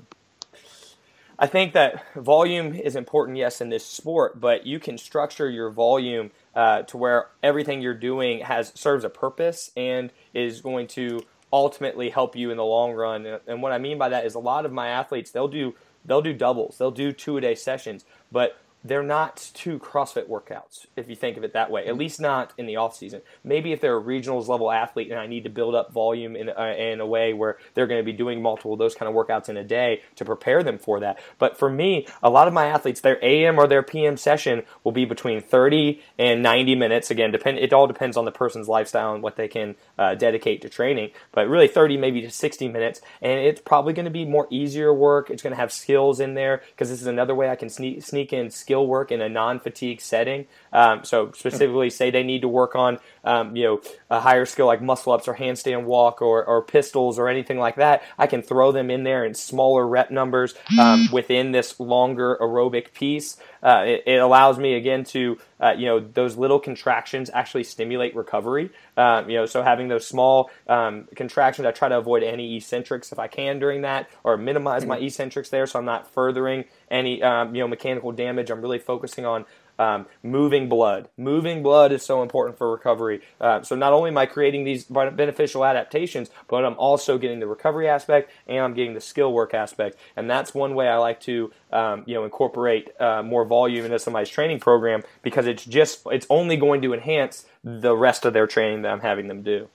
I 1.38 1.48
think 1.48 1.74
that 1.74 2.06
volume 2.16 2.76
is 2.76 2.96
important, 2.96 3.38
yes, 3.38 3.62
in 3.62 3.70
this 3.70 3.84
sport, 3.84 4.40
but 4.40 4.66
you 4.68 4.80
can 4.80 4.98
structure 5.00 5.50
your 5.50 5.72
volume 5.72 6.32
uh, 6.56 6.84
to 6.84 6.98
where 6.98 7.28
everything 7.42 7.82
you're 7.82 7.96
doing 7.96 8.42
has 8.42 8.72
serves 8.76 9.04
a 9.04 9.10
purpose 9.10 9.72
and 9.76 10.12
is 10.34 10.62
going 10.62 10.88
to 10.88 11.22
ultimately 11.52 12.12
help 12.12 12.36
you 12.36 12.52
in 12.52 12.58
the 12.58 12.64
long 12.64 12.94
run. 12.94 13.26
And 13.48 13.62
what 13.62 13.72
I 13.72 13.80
mean 13.80 13.98
by 13.98 14.10
that 14.10 14.26
is 14.26 14.36
a 14.36 14.40
lot 14.40 14.66
of 14.66 14.72
my 14.72 14.90
athletes 14.90 15.32
they'll 15.32 15.48
do 15.48 15.74
they'll 16.06 16.22
do 16.22 16.34
doubles, 16.34 16.78
they'll 16.78 16.92
do 16.92 17.12
two 17.12 17.38
a 17.38 17.42
day 17.42 17.56
sessions, 17.56 18.06
but 18.32 18.58
they're 18.86 19.04
not 19.04 19.50
two 19.56 19.80
CrossFit 19.80 20.30
workouts, 20.30 20.86
if 20.96 21.10
you 21.10 21.16
think 21.16 21.38
of 21.38 21.44
it 21.44 21.54
that 21.54 21.72
way. 21.72 21.88
At 21.88 21.98
least 21.98 22.22
not 22.22 22.54
in 22.56 22.68
the 22.68 22.76
off 22.76 22.96
season. 22.96 23.22
Maybe 23.44 23.72
if 23.72 23.82
they're 23.82 23.98
a 23.98 24.02
regionals 24.02 24.48
level 24.48 24.72
athlete 24.72 25.10
and 25.10 25.20
I 25.20 25.26
need 25.26 25.44
to 25.46 25.50
build 25.50 25.74
up 25.74 25.92
volume 25.92 26.36
in, 26.36 26.50
uh, 26.50 26.76
in 26.78 27.02
a 27.02 27.06
way 27.06 27.34
where 27.34 27.58
they're 27.74 27.88
going 27.88 28.00
to 28.00 28.06
be 28.06 28.16
doing 28.16 28.44
multiple 28.44 28.74
of 28.74 28.80
those 28.80 28.94
kind 28.94 29.10
of 29.10 29.16
workouts 29.16 29.50
in 29.50 29.58
a 29.58 29.64
day 29.64 30.04
to 30.18 30.24
prepare 30.24 30.62
them 30.62 30.78
for 30.78 31.00
that. 31.00 31.20
But 31.40 31.58
for 31.58 31.68
me, 31.68 32.08
a 32.22 32.30
lot 32.30 32.48
of 32.48 32.54
my 32.54 32.68
athletes, 32.68 33.02
their 33.02 33.18
AM 33.26 33.58
or 33.58 33.66
their 33.66 33.82
PM 33.82 34.18
session 34.18 34.62
will 34.84 34.92
be 34.92 35.06
between 35.06 35.42
30 35.42 36.00
and 36.20 36.44
90 36.44 36.76
minutes. 36.76 37.10
Again, 37.10 37.32
depend. 37.32 37.58
It 37.58 37.74
all 37.74 37.88
depends 37.88 38.18
on 38.18 38.26
the 38.26 38.32
person's 38.32 38.68
lifestyle 38.68 39.16
and 39.16 39.24
what 39.24 39.36
they 39.36 39.48
can 39.48 39.76
uh, 39.98 40.14
dedicate 40.14 40.62
to 40.62 40.70
training. 40.70 41.10
But 41.32 41.48
really, 41.48 41.68
30 41.68 41.98
maybe 41.98 42.22
to 42.22 42.30
60 42.30 42.68
minutes, 42.68 43.02
and 43.20 43.40
it's 43.40 43.62
probably 43.62 43.94
going 43.94 44.06
to 44.06 44.12
be 44.12 44.26
more 44.26 44.48
easier 44.52 44.94
work. 44.94 45.32
It's 45.32 45.42
going 45.42 45.54
to 45.54 45.60
have 45.60 45.72
skills 45.72 46.20
in 46.20 46.36
there 46.36 46.62
because 46.72 46.90
this 46.90 47.02
is 47.02 47.08
another 47.08 47.34
way 47.34 47.50
I 47.50 47.56
can 47.56 47.70
sneak 47.70 48.04
sneak 48.04 48.32
in 48.32 48.52
skills 48.52 48.75
skill 48.76 48.88
work 48.88 49.10
in 49.10 49.22
a 49.22 49.30
non-fatigue 49.30 50.02
setting. 50.02 50.48
Um, 50.74 51.06
so 51.06 51.32
specifically, 51.32 51.90
say 51.90 52.12
they 52.12 52.24
need 52.24 52.42
to 52.42 52.50
work 52.50 52.76
on 52.76 53.00
um, 53.24 53.56
you 53.56 53.64
know 53.64 53.82
a 54.10 54.20
higher 54.20 54.46
skill 54.46 54.66
like 54.66 54.82
muscle 54.82 55.14
ups 55.14 55.30
or 55.30 55.36
handstand 55.36 55.86
walk 55.86 56.22
or, 56.22 56.44
or 56.44 56.62
pistols 56.62 57.18
or 57.18 57.30
anything 57.30 57.58
like 57.58 57.78
that. 57.78 58.04
I 58.18 58.28
can 58.28 58.42
throw 58.42 58.74
them 58.74 58.92
in 58.92 59.04
there 59.04 59.24
in 59.24 59.34
smaller 59.34 59.88
rep 59.88 60.12
numbers 60.12 60.56
um, 60.78 61.08
within 61.12 61.54
this 61.54 61.80
longer 61.80 62.38
aerobic 62.42 62.94
piece. 62.94 63.38
Uh, 63.64 63.84
it, 63.88 64.04
it, 64.06 64.18
allows 64.18 64.60
me 64.60 64.76
again 64.76 65.04
to 65.04 65.40
uh, 65.60 65.74
you 65.76 65.86
know 65.86 66.00
those 66.00 66.36
little 66.38 66.60
contractions 66.60 67.32
actually 67.34 67.64
stimulate 67.64 68.14
recovery. 68.16 68.70
Um, 68.98 69.30
you 69.30 69.38
know, 69.38 69.46
so 69.46 69.64
having 69.64 69.88
those 69.88 70.06
small 70.06 70.52
um, 70.68 71.08
contractions, 71.16 71.66
I 71.66 71.72
try 71.72 71.90
to 71.90 71.98
avoid 71.98 72.24
any 72.24 72.58
eccentrics 72.58 73.12
if 73.12 73.20
I 73.20 73.28
can 73.28 73.58
during 73.58 73.82
that, 73.82 74.10
or 74.24 74.38
minimize 74.38 74.86
my 74.86 74.98
eccentrics 74.98 75.50
there, 75.50 75.66
so 75.66 75.80
I'm 75.80 75.86
not 75.86 76.12
furthering 76.12 76.66
any 76.90 77.22
um, 77.22 77.56
you 77.56 77.62
know 77.62 77.68
mechanical 77.68 78.12
damage. 78.12 78.50
I'm 78.50 78.62
really 78.62 78.80
focusing 78.80 79.26
on 79.26 79.46
um, 79.78 80.06
moving 80.24 80.70
blood. 80.70 81.10
Moving 81.18 81.62
blood 81.62 81.92
is 81.92 82.04
so 82.04 82.22
important 82.22 82.58
for 82.58 82.72
recovery. 82.72 83.22
Uh, 83.40 83.62
so 83.62 83.76
not 83.76 83.94
only 83.94 84.10
am 84.10 84.18
I 84.18 84.26
creating 84.26 84.64
these 84.64 84.86
beneficial 84.86 85.66
adaptations, 85.66 86.30
but 86.48 86.64
I'm 86.64 86.76
also 86.78 87.18
getting 87.18 87.40
the 87.40 87.48
recovery 87.48 87.88
aspect 87.88 88.32
and 88.48 88.60
I'm 88.60 88.74
getting 88.74 88.94
the 88.94 89.02
skill 89.02 89.34
work 89.34 89.54
aspect. 89.54 89.98
And 90.16 90.30
that's 90.30 90.54
one 90.54 90.76
way 90.76 90.88
I 90.88 90.98
like 90.98 91.20
to 91.22 91.52
um, 91.72 92.04
you 92.06 92.14
know 92.16 92.24
incorporate 92.24 92.90
uh, 93.02 93.24
more 93.24 93.46
volume 93.46 93.86
into 93.86 94.00
somebody's 94.00 94.30
training 94.30 94.60
program 94.60 95.04
because 95.22 95.48
it's 95.48 95.66
just 95.66 96.02
it's 96.08 96.28
only 96.30 96.58
going 96.58 96.82
to 96.84 96.94
enhance 96.94 97.46
the 97.64 97.96
rest 97.96 98.26
of 98.26 98.34
their 98.34 98.48
training 98.48 98.84
that 98.84 98.92
I'm 98.92 99.02
having 99.02 99.28
them 99.28 99.42
do. 99.42 99.68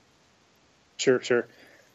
Sure, 0.97 1.21
sure, 1.21 1.47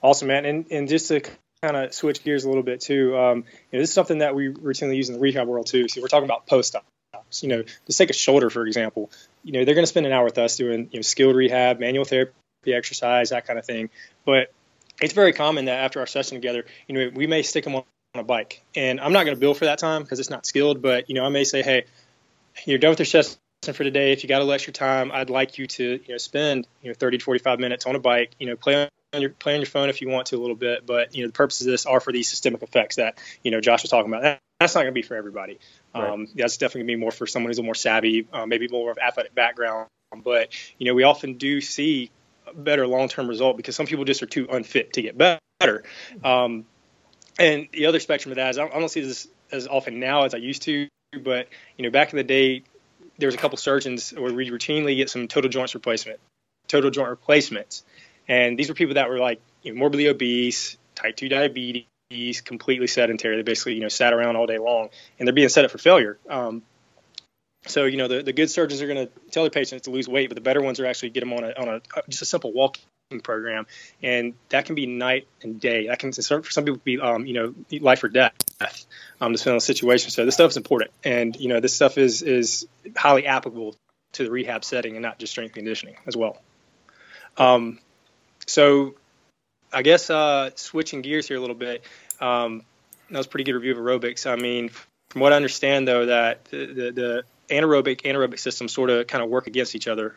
awesome, 0.01 0.27
man. 0.27 0.45
And 0.45 0.65
and 0.69 0.87
just 0.87 1.07
to 1.07 1.21
kind 1.65 1.77
of 1.77 1.93
switch 1.93 2.23
gears 2.23 2.45
a 2.45 2.47
little 2.47 2.63
bit 2.63 2.81
too, 2.81 3.17
um, 3.17 3.37
you 3.37 3.77
know, 3.77 3.79
this 3.79 3.89
is 3.89 3.93
something 3.93 4.19
that 4.19 4.35
we 4.35 4.49
routinely 4.49 4.95
use 4.95 5.09
in 5.09 5.15
the 5.15 5.21
rehab 5.21 5.47
world 5.47 5.67
too. 5.67 5.87
So 5.87 6.01
we're 6.01 6.07
talking 6.07 6.25
about 6.25 6.47
post 6.47 6.75
ops. 6.75 7.41
You 7.41 7.49
know, 7.49 7.63
just 7.85 7.97
take 7.97 8.09
a 8.09 8.13
shoulder 8.13 8.49
for 8.49 8.65
example. 8.65 9.11
You 9.43 9.53
know, 9.53 9.65
they're 9.65 9.75
going 9.75 9.83
to 9.83 9.89
spend 9.89 10.05
an 10.05 10.11
hour 10.11 10.25
with 10.25 10.37
us 10.37 10.57
doing 10.57 10.89
you 10.91 10.99
know 10.99 11.01
skilled 11.01 11.35
rehab, 11.35 11.79
manual 11.79 12.05
therapy, 12.05 12.33
exercise, 12.67 13.29
that 13.29 13.47
kind 13.47 13.57
of 13.57 13.65
thing. 13.65 13.89
But 14.25 14.51
it's 15.01 15.13
very 15.13 15.33
common 15.33 15.65
that 15.65 15.83
after 15.83 15.99
our 15.99 16.07
session 16.07 16.35
together, 16.37 16.65
you 16.87 16.95
know, 16.95 17.11
we 17.13 17.27
may 17.27 17.41
stick 17.41 17.63
them 17.63 17.75
on 17.75 17.83
a 18.15 18.23
bike, 18.23 18.63
and 18.75 18.99
I'm 18.99 19.11
not 19.11 19.25
going 19.25 19.35
to 19.35 19.39
bill 19.39 19.53
for 19.53 19.65
that 19.65 19.79
time 19.79 20.03
because 20.03 20.19
it's 20.19 20.29
not 20.29 20.45
skilled. 20.45 20.81
But 20.81 21.09
you 21.09 21.15
know, 21.15 21.25
I 21.25 21.29
may 21.29 21.43
say, 21.43 21.63
hey, 21.63 21.85
you're 22.65 22.77
done 22.77 22.91
with 22.91 22.99
your 22.99 23.05
session 23.05 23.37
for 23.63 23.83
today. 23.83 24.11
If 24.11 24.23
you 24.23 24.29
got 24.29 24.41
a 24.41 24.53
extra 24.53 24.73
time, 24.73 25.11
I'd 25.11 25.29
like 25.29 25.57
you 25.57 25.67
to 25.67 25.83
you 25.83 26.13
know 26.13 26.17
spend 26.17 26.67
you 26.81 26.89
know 26.89 26.95
30 26.95 27.17
to 27.17 27.23
45 27.23 27.59
minutes 27.59 27.85
on 27.85 27.95
a 27.95 27.99
bike. 27.99 28.31
You 28.39 28.47
know, 28.47 28.55
play 28.55 28.89
your 29.21 29.31
play 29.31 29.53
on 29.53 29.59
your 29.59 29.67
phone 29.67 29.89
if 29.89 30.01
you 30.01 30.09
want 30.09 30.27
to 30.27 30.37
a 30.37 30.41
little 30.41 30.55
bit. 30.55 30.85
But 30.85 31.15
you 31.15 31.23
know, 31.23 31.27
the 31.27 31.33
purpose 31.33 31.61
of 31.61 31.67
this 31.67 31.85
are 31.85 31.99
for 31.99 32.11
these 32.11 32.29
systemic 32.29 32.61
effects 32.61 32.97
that 32.97 33.17
you 33.43 33.51
know 33.51 33.61
Josh 33.61 33.83
was 33.83 33.91
talking 33.91 34.11
about. 34.11 34.23
That, 34.23 34.39
that's 34.59 34.75
not 34.75 34.81
going 34.81 34.93
to 34.93 34.99
be 34.99 35.01
for 35.01 35.15
everybody. 35.15 35.59
Right. 35.93 36.09
Um, 36.09 36.27
that's 36.35 36.57
definitely 36.57 36.81
going 36.81 36.87
to 36.87 36.93
be 36.97 37.01
more 37.01 37.11
for 37.11 37.27
someone 37.27 37.49
who's 37.49 37.59
a 37.59 37.63
more 37.63 37.75
savvy, 37.75 38.27
uh, 38.31 38.45
maybe 38.45 38.67
more 38.67 38.91
of 38.91 38.97
athletic 38.97 39.35
background. 39.35 39.87
But 40.23 40.49
you 40.77 40.87
know, 40.87 40.93
we 40.93 41.03
often 41.03 41.33
do 41.33 41.59
see 41.61 42.11
a 42.47 42.53
better 42.53 42.87
long-term 42.87 43.27
result 43.27 43.57
because 43.57 43.75
some 43.75 43.85
people 43.85 44.05
just 44.05 44.23
are 44.23 44.27
too 44.27 44.47
unfit 44.49 44.93
to 44.93 45.01
get 45.01 45.17
better. 45.17 45.83
Um, 46.23 46.65
and 47.37 47.67
the 47.71 47.87
other 47.87 47.99
spectrum 47.99 48.31
of 48.31 48.37
that 48.37 48.51
is 48.51 48.57
I 48.57 48.67
don't 48.67 48.89
see 48.89 49.01
this 49.01 49.27
as 49.51 49.67
often 49.67 49.99
now 49.99 50.23
as 50.23 50.33
I 50.33 50.37
used 50.37 50.63
to, 50.63 50.87
but 51.23 51.49
you 51.77 51.83
know, 51.83 51.91
back 51.91 52.13
in 52.13 52.17
the 52.17 52.23
day, 52.23 52.63
there 53.17 53.27
was 53.27 53.35
a 53.35 53.37
couple 53.37 53.57
surgeons 53.57 54.11
where 54.11 54.33
we 54.33 54.49
routinely 54.49 54.95
get 54.95 55.09
some 55.09 55.27
total 55.27 55.49
joints 55.49 55.73
replacement, 55.73 56.19
total 56.67 56.91
joint 56.91 57.09
replacements, 57.09 57.83
and 58.27 58.57
these 58.57 58.69
were 58.69 58.75
people 58.75 58.95
that 58.95 59.09
were 59.09 59.19
like 59.19 59.41
you 59.63 59.73
know, 59.73 59.79
morbidly 59.79 60.07
obese, 60.07 60.77
type 60.95 61.15
two 61.15 61.29
diabetes, 61.29 61.87
completely 62.43 62.87
sedentary. 62.87 63.35
They 63.37 63.43
basically 63.43 63.75
you 63.75 63.81
know 63.81 63.89
sat 63.89 64.13
around 64.13 64.35
all 64.35 64.47
day 64.47 64.57
long, 64.57 64.89
and 65.19 65.27
they're 65.27 65.33
being 65.33 65.49
set 65.49 65.65
up 65.65 65.71
for 65.71 65.77
failure. 65.77 66.17
Um, 66.29 66.63
so 67.67 67.85
you 67.85 67.97
know 67.97 68.07
the, 68.07 68.23
the 68.23 68.33
good 68.33 68.49
surgeons 68.49 68.81
are 68.81 68.87
going 68.87 69.07
to 69.07 69.11
tell 69.31 69.43
their 69.43 69.49
patients 69.49 69.83
to 69.83 69.91
lose 69.91 70.07
weight, 70.07 70.29
but 70.29 70.35
the 70.35 70.41
better 70.41 70.61
ones 70.61 70.79
are 70.79 70.85
actually 70.85 71.09
get 71.09 71.21
them 71.21 71.33
on 71.33 71.43
a 71.43 71.51
on 71.53 71.67
a 71.69 71.81
just 72.09 72.21
a 72.21 72.25
simple 72.25 72.53
walking 72.53 72.83
program, 73.23 73.65
and 74.03 74.33
that 74.49 74.65
can 74.65 74.75
be 74.75 74.85
night 74.85 75.27
and 75.41 75.59
day. 75.59 75.87
That 75.87 75.99
can 75.99 76.11
for 76.11 76.21
some 76.21 76.65
people 76.65 76.81
be 76.83 76.99
um, 76.99 77.25
you 77.25 77.33
know 77.33 77.79
life 77.79 78.03
or 78.03 78.09
death, 78.09 78.33
um, 79.21 79.31
depending 79.33 79.51
on 79.51 79.57
the 79.57 79.61
situation. 79.61 80.11
So 80.11 80.25
this 80.25 80.35
stuff 80.35 80.51
is 80.51 80.57
important, 80.57 80.91
and 81.03 81.35
you 81.35 81.49
know 81.49 81.59
this 81.59 81.75
stuff 81.75 81.97
is 81.97 82.21
is 82.21 82.67
highly 82.95 83.25
applicable 83.25 83.75
to 84.13 84.23
the 84.23 84.31
rehab 84.31 84.63
setting 84.63 84.93
and 84.95 85.01
not 85.01 85.19
just 85.19 85.31
strength 85.31 85.53
conditioning 85.53 85.95
as 86.07 86.15
well. 86.15 86.41
Um, 87.37 87.79
so 88.45 88.95
I 89.71 89.81
guess 89.81 90.09
uh, 90.09 90.51
switching 90.55 91.01
gears 91.01 91.27
here 91.27 91.37
a 91.37 91.41
little 91.41 91.55
bit. 91.55 91.83
Um, 92.19 92.63
that 93.09 93.17
was 93.17 93.27
a 93.27 93.29
pretty 93.29 93.43
good 93.43 93.53
review 93.53 93.73
of 93.73 93.77
aerobics. 93.77 94.29
I 94.29 94.35
mean, 94.35 94.69
from 95.09 95.21
what 95.21 95.33
I 95.33 95.35
understand 95.35 95.87
though, 95.87 96.07
that 96.07 96.45
the, 96.45 96.65
the, 96.65 96.91
the 96.91 97.23
anaerobic 97.49 98.01
anaerobic 98.01 98.39
systems 98.39 98.73
sort 98.73 98.89
of 98.89 99.07
kind 99.07 99.23
of 99.23 99.29
work 99.29 99.47
against 99.47 99.75
each 99.75 99.87
other 99.87 100.15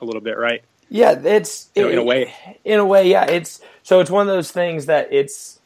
a 0.00 0.04
little 0.04 0.20
bit, 0.20 0.38
right? 0.38 0.62
Yeah, 0.88 1.18
it's 1.22 1.68
in, 1.74 1.86
it, 1.86 1.92
in 1.92 1.98
a 1.98 2.02
way. 2.02 2.34
In 2.64 2.78
a 2.78 2.84
way, 2.84 3.10
yeah. 3.10 3.24
It's 3.24 3.60
so 3.82 4.00
it's 4.00 4.10
one 4.10 4.28
of 4.28 4.34
those 4.34 4.50
things 4.50 4.86
that 4.86 5.12
it's 5.12 5.60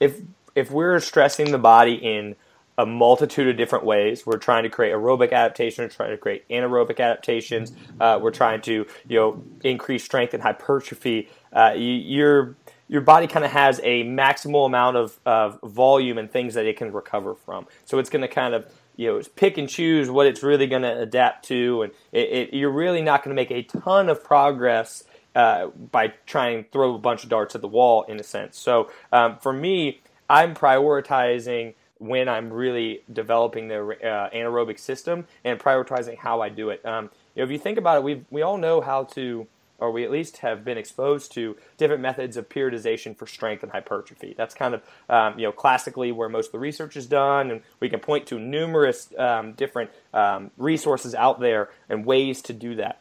if 0.00 0.20
if 0.54 0.70
we're 0.70 1.00
stressing 1.00 1.52
the 1.52 1.58
body 1.58 1.94
in 1.94 2.36
a 2.78 2.86
multitude 2.86 3.48
of 3.48 3.56
different 3.56 3.84
ways. 3.84 4.24
We're 4.24 4.38
trying 4.38 4.62
to 4.62 4.70
create 4.70 4.94
aerobic 4.94 5.32
adaptations, 5.32 5.94
trying 5.96 6.12
to 6.12 6.16
create 6.16 6.48
anaerobic 6.48 7.00
adaptations. 7.00 7.72
Uh, 8.00 8.18
we're 8.22 8.30
trying 8.30 8.62
to 8.62 8.86
you 9.08 9.18
know 9.18 9.42
increase 9.64 10.04
strength 10.04 10.32
and 10.32 10.42
hypertrophy. 10.42 11.28
Uh, 11.52 11.72
you, 11.76 11.92
your 11.92 12.56
your 12.86 13.00
body 13.02 13.26
kind 13.26 13.44
of 13.44 13.50
has 13.50 13.80
a 13.82 14.04
maximal 14.04 14.64
amount 14.64 14.96
of, 14.96 15.18
of 15.26 15.60
volume 15.62 16.16
and 16.16 16.30
things 16.30 16.54
that 16.54 16.64
it 16.64 16.78
can 16.78 16.90
recover 16.92 17.34
from. 17.34 17.66
So 17.84 17.98
it's 17.98 18.08
going 18.08 18.22
to 18.22 18.28
kind 18.28 18.54
of 18.54 18.72
you 18.96 19.08
know 19.08 19.22
pick 19.34 19.58
and 19.58 19.68
choose 19.68 20.08
what 20.08 20.26
it's 20.26 20.42
really 20.44 20.68
going 20.68 20.82
to 20.82 21.00
adapt 21.00 21.46
to, 21.46 21.82
and 21.82 21.92
it, 22.12 22.28
it, 22.30 22.54
you're 22.54 22.70
really 22.70 23.02
not 23.02 23.24
going 23.24 23.36
to 23.36 23.40
make 23.40 23.50
a 23.50 23.62
ton 23.62 24.08
of 24.08 24.22
progress 24.22 25.02
uh, 25.34 25.66
by 25.68 26.12
trying 26.26 26.64
to 26.64 26.70
throw 26.70 26.94
a 26.94 26.98
bunch 26.98 27.24
of 27.24 27.28
darts 27.28 27.56
at 27.56 27.60
the 27.60 27.68
wall 27.68 28.04
in 28.04 28.20
a 28.20 28.24
sense. 28.24 28.56
So 28.56 28.90
um, 29.12 29.38
for 29.38 29.52
me, 29.52 30.00
I'm 30.30 30.54
prioritizing 30.54 31.74
when 31.98 32.28
I'm 32.28 32.52
really 32.52 33.02
developing 33.12 33.68
the 33.68 33.80
uh, 33.80 34.30
anaerobic 34.30 34.78
system 34.78 35.26
and 35.44 35.58
prioritizing 35.58 36.16
how 36.18 36.40
I 36.40 36.48
do 36.48 36.70
it. 36.70 36.84
Um, 36.84 37.10
you 37.34 37.42
know, 37.42 37.44
if 37.44 37.50
you 37.50 37.58
think 37.58 37.78
about 37.78 37.98
it, 37.98 38.02
we 38.02 38.24
we 38.30 38.42
all 38.42 38.56
know 38.56 38.80
how 38.80 39.04
to 39.04 39.46
or 39.78 39.92
we 39.92 40.04
at 40.04 40.10
least 40.10 40.38
have 40.38 40.64
been 40.64 40.76
exposed 40.76 41.32
to 41.32 41.56
different 41.76 42.02
methods 42.02 42.36
of 42.36 42.48
periodization 42.48 43.16
for 43.16 43.26
strength 43.26 43.62
and 43.62 43.72
hypertrophy. 43.72 44.34
That's 44.36 44.54
kind 44.54 44.74
of 44.74 44.82
um, 45.08 45.38
you 45.38 45.46
know 45.46 45.52
classically 45.52 46.12
where 46.12 46.28
most 46.28 46.46
of 46.46 46.52
the 46.52 46.58
research 46.58 46.96
is 46.96 47.06
done, 47.06 47.50
and 47.50 47.62
we 47.80 47.88
can 47.88 48.00
point 48.00 48.26
to 48.28 48.38
numerous 48.38 49.12
um, 49.16 49.52
different 49.52 49.90
um, 50.12 50.50
resources 50.56 51.14
out 51.14 51.40
there 51.40 51.70
and 51.88 52.04
ways 52.04 52.42
to 52.42 52.52
do 52.52 52.74
that. 52.76 53.00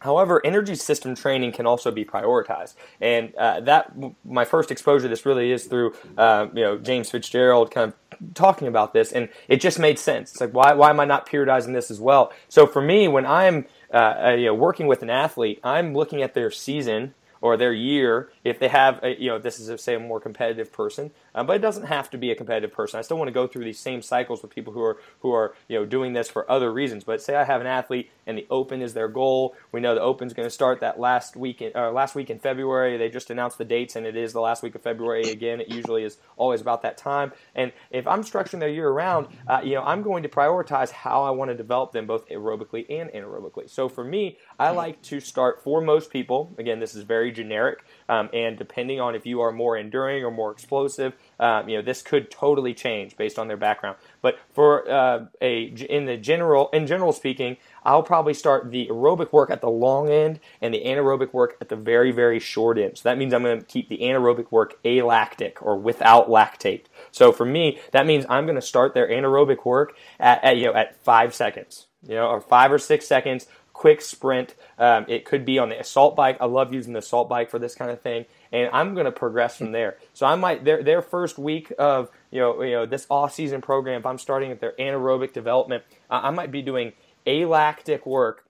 However, 0.00 0.40
energy 0.44 0.76
system 0.76 1.16
training 1.16 1.52
can 1.52 1.66
also 1.66 1.90
be 1.90 2.04
prioritized, 2.04 2.74
and 3.00 3.34
uh, 3.34 3.60
that 3.60 3.92
my 4.24 4.44
first 4.44 4.70
exposure 4.70 5.02
to 5.02 5.08
this 5.08 5.26
really 5.26 5.50
is 5.50 5.64
through 5.64 5.94
uh, 6.16 6.46
you 6.54 6.62
know 6.62 6.78
James 6.78 7.10
Fitzgerald 7.10 7.70
kind 7.70 7.92
of 7.92 8.07
talking 8.34 8.68
about 8.68 8.92
this, 8.92 9.12
and 9.12 9.28
it 9.48 9.60
just 9.60 9.78
made 9.78 9.98
sense. 9.98 10.32
It's 10.32 10.40
like 10.40 10.52
why 10.52 10.74
why 10.74 10.90
am 10.90 11.00
I 11.00 11.04
not 11.04 11.28
periodizing 11.28 11.72
this 11.72 11.90
as 11.90 12.00
well? 12.00 12.32
So 12.48 12.66
for 12.66 12.82
me, 12.82 13.08
when 13.08 13.26
I'm 13.26 13.66
uh, 13.92 13.96
uh, 13.96 14.30
you 14.30 14.46
know, 14.46 14.54
working 14.54 14.86
with 14.86 15.02
an 15.02 15.10
athlete, 15.10 15.60
I'm 15.64 15.94
looking 15.94 16.22
at 16.22 16.34
their 16.34 16.50
season 16.50 17.14
or 17.40 17.56
their 17.56 17.72
year 17.72 18.30
if 18.48 18.58
they 18.58 18.68
have, 18.68 19.00
a, 19.02 19.20
you 19.20 19.28
know, 19.28 19.38
this 19.38 19.58
is 19.60 19.68
a, 19.68 19.78
say 19.78 19.94
a 19.94 19.98
more 19.98 20.20
competitive 20.20 20.72
person, 20.72 21.10
uh, 21.34 21.44
but 21.44 21.56
it 21.56 21.60
doesn't 21.60 21.86
have 21.86 22.10
to 22.10 22.18
be 22.18 22.30
a 22.30 22.34
competitive 22.34 22.72
person. 22.72 22.98
I 22.98 23.02
still 23.02 23.18
want 23.18 23.28
to 23.28 23.32
go 23.32 23.46
through 23.46 23.64
these 23.64 23.78
same 23.78 24.02
cycles 24.02 24.42
with 24.42 24.54
people 24.54 24.72
who 24.72 24.82
are 24.82 24.98
who 25.20 25.32
are 25.32 25.54
you 25.68 25.78
know 25.78 25.86
doing 25.86 26.12
this 26.12 26.28
for 26.28 26.50
other 26.50 26.72
reasons. 26.72 27.04
But 27.04 27.22
say 27.22 27.34
I 27.34 27.44
have 27.44 27.60
an 27.60 27.66
athlete 27.66 28.10
and 28.28 28.36
the 28.36 28.46
Open 28.50 28.82
is 28.82 28.94
their 28.94 29.08
goal. 29.08 29.56
We 29.72 29.80
know 29.80 29.94
the 29.94 30.02
Open's 30.02 30.34
going 30.34 30.46
to 30.46 30.50
start 30.50 30.80
that 30.80 31.00
last 31.00 31.34
week 31.34 31.62
in, 31.62 31.72
uh, 31.74 31.90
last 31.90 32.14
week 32.14 32.30
in 32.30 32.38
February. 32.38 32.96
They 32.96 33.08
just 33.08 33.30
announced 33.30 33.58
the 33.58 33.64
dates, 33.64 33.96
and 33.96 34.06
it 34.06 34.16
is 34.16 34.34
the 34.34 34.40
last 34.40 34.62
week 34.62 34.74
of 34.74 34.82
February 34.82 35.30
again. 35.30 35.60
It 35.60 35.68
usually 35.68 36.04
is 36.04 36.18
always 36.36 36.60
about 36.60 36.82
that 36.82 36.98
time. 36.98 37.32
And 37.54 37.72
if 37.90 38.06
I'm 38.06 38.22
structuring 38.22 38.60
their 38.60 38.68
year 38.68 38.90
around, 38.90 39.28
uh, 39.46 39.62
you 39.64 39.74
know, 39.74 39.82
I'm 39.82 40.02
going 40.02 40.22
to 40.22 40.28
prioritize 40.28 40.90
how 40.90 41.22
I 41.22 41.30
want 41.30 41.50
to 41.50 41.56
develop 41.56 41.92
them 41.92 42.06
both 42.06 42.28
aerobically 42.28 42.84
and 42.90 43.10
anaerobically. 43.10 43.68
So 43.70 43.88
for 43.88 44.04
me, 44.04 44.38
I 44.58 44.70
like 44.70 45.00
to 45.02 45.20
start 45.20 45.62
for 45.64 45.80
most 45.80 46.10
people. 46.10 46.54
Again, 46.58 46.80
this 46.80 46.94
is 46.94 47.04
very 47.04 47.32
generic, 47.32 47.82
um, 48.08 48.28
and 48.32 48.56
depending 48.56 49.00
on 49.00 49.14
if 49.14 49.26
you 49.26 49.40
are 49.40 49.52
more 49.52 49.76
enduring 49.76 50.24
or 50.24 50.30
more 50.30 50.50
explosive, 50.50 51.14
um, 51.38 51.68
you 51.68 51.76
know, 51.76 51.82
this 51.82 52.02
could 52.02 52.30
totally 52.30 52.74
change 52.74 53.16
based 53.16 53.38
on 53.38 53.48
their 53.48 53.56
background. 53.56 53.96
But 54.22 54.38
for 54.52 54.90
uh, 54.90 55.26
a 55.40 55.64
in 55.64 56.06
the 56.06 56.16
general, 56.16 56.70
in 56.72 56.86
general 56.86 57.12
speaking, 57.12 57.56
I'll 57.84 58.02
probably 58.02 58.34
start 58.34 58.70
the 58.70 58.88
aerobic 58.88 59.32
work 59.32 59.50
at 59.50 59.60
the 59.60 59.70
long 59.70 60.10
end 60.10 60.40
and 60.60 60.74
the 60.74 60.84
anaerobic 60.84 61.32
work 61.32 61.56
at 61.60 61.68
the 61.68 61.76
very, 61.76 62.10
very 62.12 62.38
short 62.38 62.78
end. 62.78 62.98
So 62.98 63.08
that 63.08 63.18
means 63.18 63.32
I'm 63.32 63.42
going 63.42 63.60
to 63.60 63.64
keep 63.64 63.88
the 63.88 63.98
anaerobic 63.98 64.50
work 64.50 64.78
alactic 64.84 65.62
or 65.62 65.78
without 65.78 66.28
lactate. 66.28 66.84
So 67.10 67.32
for 67.32 67.44
me, 67.44 67.78
that 67.92 68.06
means 68.06 68.26
I'm 68.28 68.44
going 68.44 68.56
to 68.56 68.62
start 68.62 68.94
their 68.94 69.08
anaerobic 69.08 69.64
work 69.64 69.96
at, 70.18 70.42
at 70.42 70.56
you 70.56 70.66
know 70.66 70.74
at 70.74 70.96
five 71.02 71.34
seconds, 71.34 71.86
you 72.06 72.14
know, 72.14 72.26
or 72.26 72.40
five 72.40 72.72
or 72.72 72.78
six 72.78 73.06
seconds 73.06 73.46
quick 73.78 74.02
sprint. 74.02 74.56
Um, 74.76 75.04
it 75.06 75.24
could 75.24 75.44
be 75.44 75.60
on 75.60 75.68
the 75.68 75.78
assault 75.78 76.16
bike. 76.16 76.36
I 76.40 76.46
love 76.46 76.74
using 76.74 76.94
the 76.94 76.98
assault 76.98 77.28
bike 77.28 77.48
for 77.48 77.60
this 77.60 77.76
kind 77.76 77.92
of 77.92 78.00
thing, 78.00 78.26
and 78.50 78.68
I'm 78.72 78.94
going 78.94 79.04
to 79.04 79.12
progress 79.12 79.56
from 79.56 79.70
there. 79.70 79.96
So 80.14 80.26
I 80.26 80.34
might 80.34 80.64
their 80.64 80.82
their 80.82 81.00
first 81.00 81.38
week 81.38 81.72
of 81.78 82.10
you 82.32 82.40
know 82.40 82.60
you 82.60 82.72
know 82.72 82.86
this 82.86 83.06
off 83.08 83.32
season 83.32 83.60
program. 83.60 84.00
If 84.00 84.06
I'm 84.06 84.18
starting 84.18 84.50
at 84.50 84.60
their 84.60 84.72
anaerobic 84.80 85.32
development, 85.32 85.84
I 86.10 86.30
might 86.30 86.50
be 86.50 86.60
doing 86.60 86.92
alactic 87.24 88.04
work. 88.04 88.44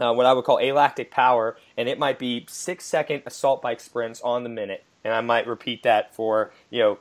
Uh, 0.00 0.12
what 0.14 0.26
I 0.26 0.32
would 0.32 0.44
call 0.44 0.58
alactic 0.58 1.12
power, 1.12 1.56
and 1.76 1.88
it 1.88 1.98
might 1.98 2.18
be 2.18 2.44
six 2.48 2.84
second 2.84 3.22
assault 3.26 3.62
bike 3.62 3.78
sprints 3.78 4.20
on 4.22 4.42
the 4.42 4.48
minute, 4.48 4.82
and 5.04 5.14
I 5.14 5.20
might 5.20 5.46
repeat 5.46 5.84
that 5.84 6.12
for 6.12 6.50
you 6.70 6.80
know 6.80 6.98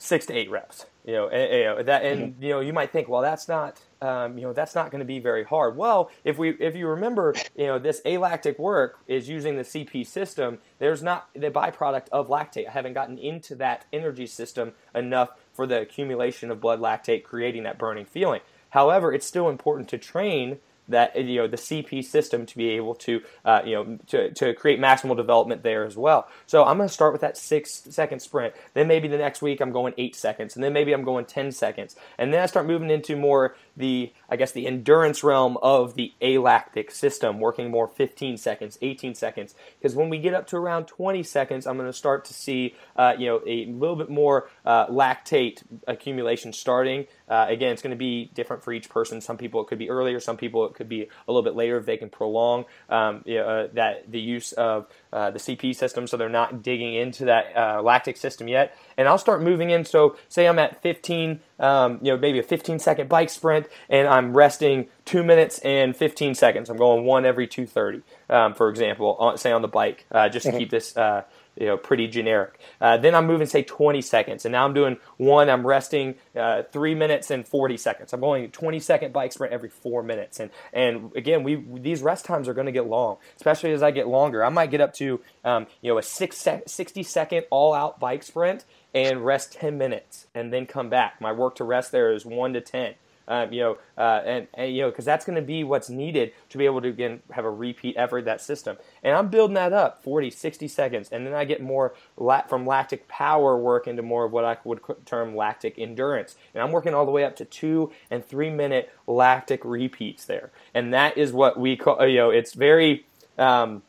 six 0.00 0.26
to 0.26 0.32
eight 0.32 0.50
reps. 0.50 0.86
You 1.04 1.12
know, 1.12 1.28
and, 1.28 1.52
you 1.52 1.64
know 1.64 1.82
that, 1.82 2.04
and 2.04 2.34
mm-hmm. 2.34 2.42
you 2.42 2.50
know, 2.50 2.60
you 2.60 2.72
might 2.72 2.90
think, 2.90 3.08
well, 3.08 3.22
that's 3.22 3.48
not, 3.48 3.80
um, 4.02 4.36
you 4.36 4.44
know, 4.44 4.52
that's 4.52 4.74
not 4.74 4.90
going 4.90 4.98
to 4.98 5.06
be 5.06 5.18
very 5.18 5.44
hard. 5.44 5.76
Well, 5.76 6.10
if 6.24 6.36
we, 6.36 6.50
if 6.50 6.74
you 6.74 6.88
remember, 6.88 7.34
you 7.56 7.66
know, 7.66 7.78
this 7.78 8.02
alactic 8.04 8.58
work 8.58 8.98
is 9.06 9.28
using 9.28 9.56
the 9.56 9.62
CP 9.62 10.06
system. 10.06 10.58
There's 10.78 11.02
not 11.02 11.28
the 11.34 11.50
byproduct 11.50 12.08
of 12.10 12.28
lactate. 12.28 12.68
I 12.68 12.72
haven't 12.72 12.94
gotten 12.94 13.18
into 13.18 13.54
that 13.56 13.86
energy 13.92 14.26
system 14.26 14.72
enough 14.94 15.30
for 15.52 15.66
the 15.66 15.80
accumulation 15.80 16.50
of 16.50 16.60
blood 16.60 16.80
lactate, 16.80 17.24
creating 17.24 17.62
that 17.62 17.78
burning 17.78 18.04
feeling. 18.04 18.40
However, 18.70 19.12
it's 19.12 19.26
still 19.26 19.48
important 19.48 19.88
to 19.90 19.98
train 19.98 20.58
that 20.90 21.16
you 21.16 21.40
know 21.40 21.48
the 21.48 21.56
CP 21.56 22.04
system 22.04 22.46
to 22.46 22.56
be 22.56 22.70
able 22.70 22.94
to 22.96 23.22
uh, 23.44 23.62
you 23.64 23.74
know 23.74 23.98
to, 24.08 24.30
to 24.32 24.54
create 24.54 24.78
maximal 24.78 25.16
development 25.16 25.62
there 25.62 25.84
as 25.84 25.96
well. 25.96 26.28
So 26.46 26.64
I'm 26.64 26.76
going 26.76 26.88
to 26.88 26.92
start 26.92 27.12
with 27.12 27.22
that 27.22 27.36
six 27.36 27.70
second 27.90 28.20
sprint. 28.20 28.54
Then 28.74 28.88
maybe 28.88 29.08
the 29.08 29.18
next 29.18 29.42
week 29.42 29.60
I'm 29.60 29.72
going 29.72 29.94
eight 29.98 30.14
seconds, 30.14 30.54
and 30.54 30.64
then 30.64 30.72
maybe 30.72 30.92
I'm 30.92 31.04
going 31.04 31.24
ten 31.24 31.52
seconds, 31.52 31.96
and 32.18 32.32
then 32.32 32.42
I 32.42 32.46
start 32.46 32.66
moving 32.66 32.90
into 32.90 33.16
more 33.16 33.56
the 33.80 34.12
I 34.28 34.36
guess 34.36 34.52
the 34.52 34.66
endurance 34.66 35.24
realm 35.24 35.56
of 35.62 35.94
the 35.94 36.12
alactic 36.22 36.90
system, 36.90 37.40
working 37.40 37.70
more 37.70 37.88
15 37.88 38.36
seconds, 38.36 38.78
18 38.80 39.14
seconds. 39.14 39.54
Because 39.78 39.96
when 39.96 40.08
we 40.08 40.18
get 40.18 40.34
up 40.34 40.46
to 40.48 40.56
around 40.56 40.86
20 40.86 41.22
seconds, 41.22 41.66
I'm 41.66 41.76
going 41.76 41.88
to 41.88 41.92
start 41.92 42.24
to 42.26 42.34
see 42.34 42.76
uh, 42.96 43.14
you 43.18 43.26
know 43.26 43.40
a 43.46 43.66
little 43.66 43.96
bit 43.96 44.10
more 44.10 44.48
uh, 44.64 44.86
lactate 44.86 45.62
accumulation 45.88 46.52
starting. 46.52 47.06
Uh, 47.28 47.46
again, 47.48 47.72
it's 47.72 47.82
going 47.82 47.90
to 47.90 47.96
be 47.96 48.30
different 48.34 48.62
for 48.62 48.72
each 48.72 48.88
person. 48.88 49.20
Some 49.20 49.36
people 49.36 49.60
it 49.62 49.66
could 49.66 49.78
be 49.78 49.90
earlier, 49.90 50.20
some 50.20 50.36
people 50.36 50.66
it 50.66 50.74
could 50.74 50.88
be 50.88 51.02
a 51.02 51.32
little 51.32 51.42
bit 51.42 51.56
later 51.56 51.76
if 51.78 51.86
they 51.86 51.96
can 51.96 52.10
prolong 52.10 52.66
um, 52.88 53.24
uh, 53.26 53.66
that 53.72 54.04
the 54.08 54.20
use 54.20 54.52
of 54.52 54.86
uh, 55.12 55.30
the 55.30 55.38
CP 55.38 55.74
system, 55.74 56.06
so 56.06 56.16
they're 56.16 56.28
not 56.28 56.62
digging 56.62 56.94
into 56.94 57.24
that 57.24 57.56
uh, 57.56 57.82
lactic 57.82 58.16
system 58.16 58.48
yet. 58.48 58.76
And 58.96 59.08
I'll 59.08 59.18
start 59.18 59.42
moving 59.42 59.70
in. 59.70 59.84
So 59.84 60.16
say 60.28 60.46
I'm 60.46 60.58
at 60.58 60.80
15, 60.82 61.40
um, 61.58 61.98
you 62.02 62.12
know, 62.12 62.18
maybe 62.18 62.38
a 62.38 62.42
15 62.42 62.78
second 62.78 63.08
bike 63.08 63.30
sprint, 63.30 63.66
and 63.88 64.06
I'm 64.06 64.36
resting 64.36 64.88
two 65.04 65.22
minutes 65.22 65.58
and 65.60 65.96
15 65.96 66.34
seconds. 66.34 66.70
I'm 66.70 66.76
going 66.76 67.04
one 67.04 67.24
every 67.24 67.46
230, 67.46 68.02
um, 68.28 68.54
for 68.54 68.68
example, 68.68 69.16
on, 69.18 69.38
say 69.38 69.52
on 69.52 69.62
the 69.62 69.68
bike, 69.68 70.06
uh, 70.12 70.28
just 70.28 70.44
to 70.44 70.50
mm-hmm. 70.50 70.58
keep 70.58 70.70
this 70.70 70.96
uh, 70.96 71.24
you 71.60 71.66
know, 71.66 71.76
pretty 71.76 72.08
generic. 72.08 72.58
Uh, 72.80 72.96
then 72.96 73.14
I'm 73.14 73.26
moving, 73.26 73.46
say, 73.46 73.62
20 73.62 74.00
seconds, 74.00 74.46
and 74.46 74.52
now 74.52 74.64
I'm 74.64 74.72
doing 74.72 74.96
one. 75.18 75.50
I'm 75.50 75.64
resting 75.64 76.14
uh, 76.34 76.62
three 76.72 76.94
minutes 76.94 77.30
and 77.30 77.46
40 77.46 77.76
seconds. 77.76 78.12
I'm 78.14 78.20
going 78.20 78.50
20 78.50 78.80
second 78.80 79.12
bike 79.12 79.32
sprint 79.32 79.52
every 79.52 79.68
four 79.68 80.02
minutes, 80.02 80.40
and 80.40 80.50
and 80.72 81.14
again, 81.14 81.42
we 81.44 81.62
these 81.78 82.02
rest 82.02 82.24
times 82.24 82.48
are 82.48 82.54
going 82.54 82.66
to 82.66 82.72
get 82.72 82.86
long, 82.86 83.18
especially 83.36 83.72
as 83.72 83.82
I 83.82 83.90
get 83.90 84.08
longer. 84.08 84.42
I 84.42 84.48
might 84.48 84.70
get 84.70 84.80
up 84.80 84.94
to 84.94 85.20
um, 85.44 85.66
you 85.82 85.92
know 85.92 85.98
a 85.98 86.02
six 86.02 86.38
sec- 86.38 86.68
60 86.68 87.02
second 87.02 87.44
all 87.50 87.74
out 87.74 88.00
bike 88.00 88.22
sprint 88.22 88.64
and 88.94 89.24
rest 89.24 89.52
10 89.52 89.76
minutes, 89.76 90.26
and 90.34 90.52
then 90.52 90.64
come 90.64 90.88
back. 90.88 91.20
My 91.20 91.30
work 91.30 91.56
to 91.56 91.64
rest 91.64 91.92
there 91.92 92.10
is 92.10 92.24
one 92.24 92.54
to 92.54 92.62
10 92.62 92.94
um, 93.28 93.52
you 93.52 93.60
know, 93.60 93.78
uh, 93.96 94.22
and, 94.24 94.48
and, 94.54 94.74
you 94.74 94.82
know, 94.82 94.90
because 94.90 95.04
that's 95.04 95.24
going 95.24 95.36
to 95.36 95.42
be 95.42 95.62
what's 95.62 95.88
needed 95.88 96.32
to 96.48 96.58
be 96.58 96.64
able 96.64 96.80
to 96.82 96.88
again 96.88 97.20
have 97.30 97.44
a 97.44 97.50
repeat 97.50 97.96
effort 97.96 98.24
that 98.24 98.40
system. 98.40 98.76
And 99.02 99.14
I'm 99.14 99.28
building 99.28 99.54
that 99.54 99.72
up 99.72 100.02
40, 100.02 100.30
60 100.30 100.68
seconds, 100.68 101.08
and 101.10 101.26
then 101.26 101.34
I 101.34 101.44
get 101.44 101.62
more 101.62 101.94
la- 102.16 102.42
from 102.42 102.66
lactic 102.66 103.06
power 103.08 103.56
work 103.56 103.86
into 103.86 104.02
more 104.02 104.24
of 104.24 104.32
what 104.32 104.44
I 104.44 104.56
would 104.64 104.80
term 105.06 105.36
lactic 105.36 105.78
endurance. 105.78 106.36
And 106.54 106.62
I'm 106.62 106.72
working 106.72 106.92
all 106.92 107.06
the 107.06 107.12
way 107.12 107.24
up 107.24 107.36
to 107.36 107.44
two 107.44 107.92
and 108.10 108.24
three 108.24 108.50
minute 108.50 108.92
lactic 109.06 109.64
repeats 109.64 110.24
there, 110.24 110.50
and 110.74 110.92
that 110.92 111.16
is 111.16 111.32
what 111.32 111.58
we 111.58 111.76
call. 111.76 112.06
You 112.06 112.16
know, 112.16 112.30
it's 112.30 112.54
very. 112.54 113.06
Um, 113.38 113.82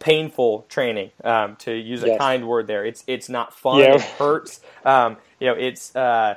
painful 0.00 0.66
training 0.68 1.12
um, 1.22 1.54
to 1.54 1.72
use 1.72 2.02
a 2.02 2.08
yes. 2.08 2.18
kind 2.18 2.48
word 2.48 2.66
there 2.66 2.84
it's 2.84 3.04
it's 3.06 3.28
not 3.28 3.54
fun 3.54 3.78
yeah. 3.78 3.94
it 3.94 4.00
hurts 4.00 4.60
um, 4.84 5.16
you 5.38 5.46
know 5.46 5.54
it's 5.54 5.94
uh, 5.94 6.34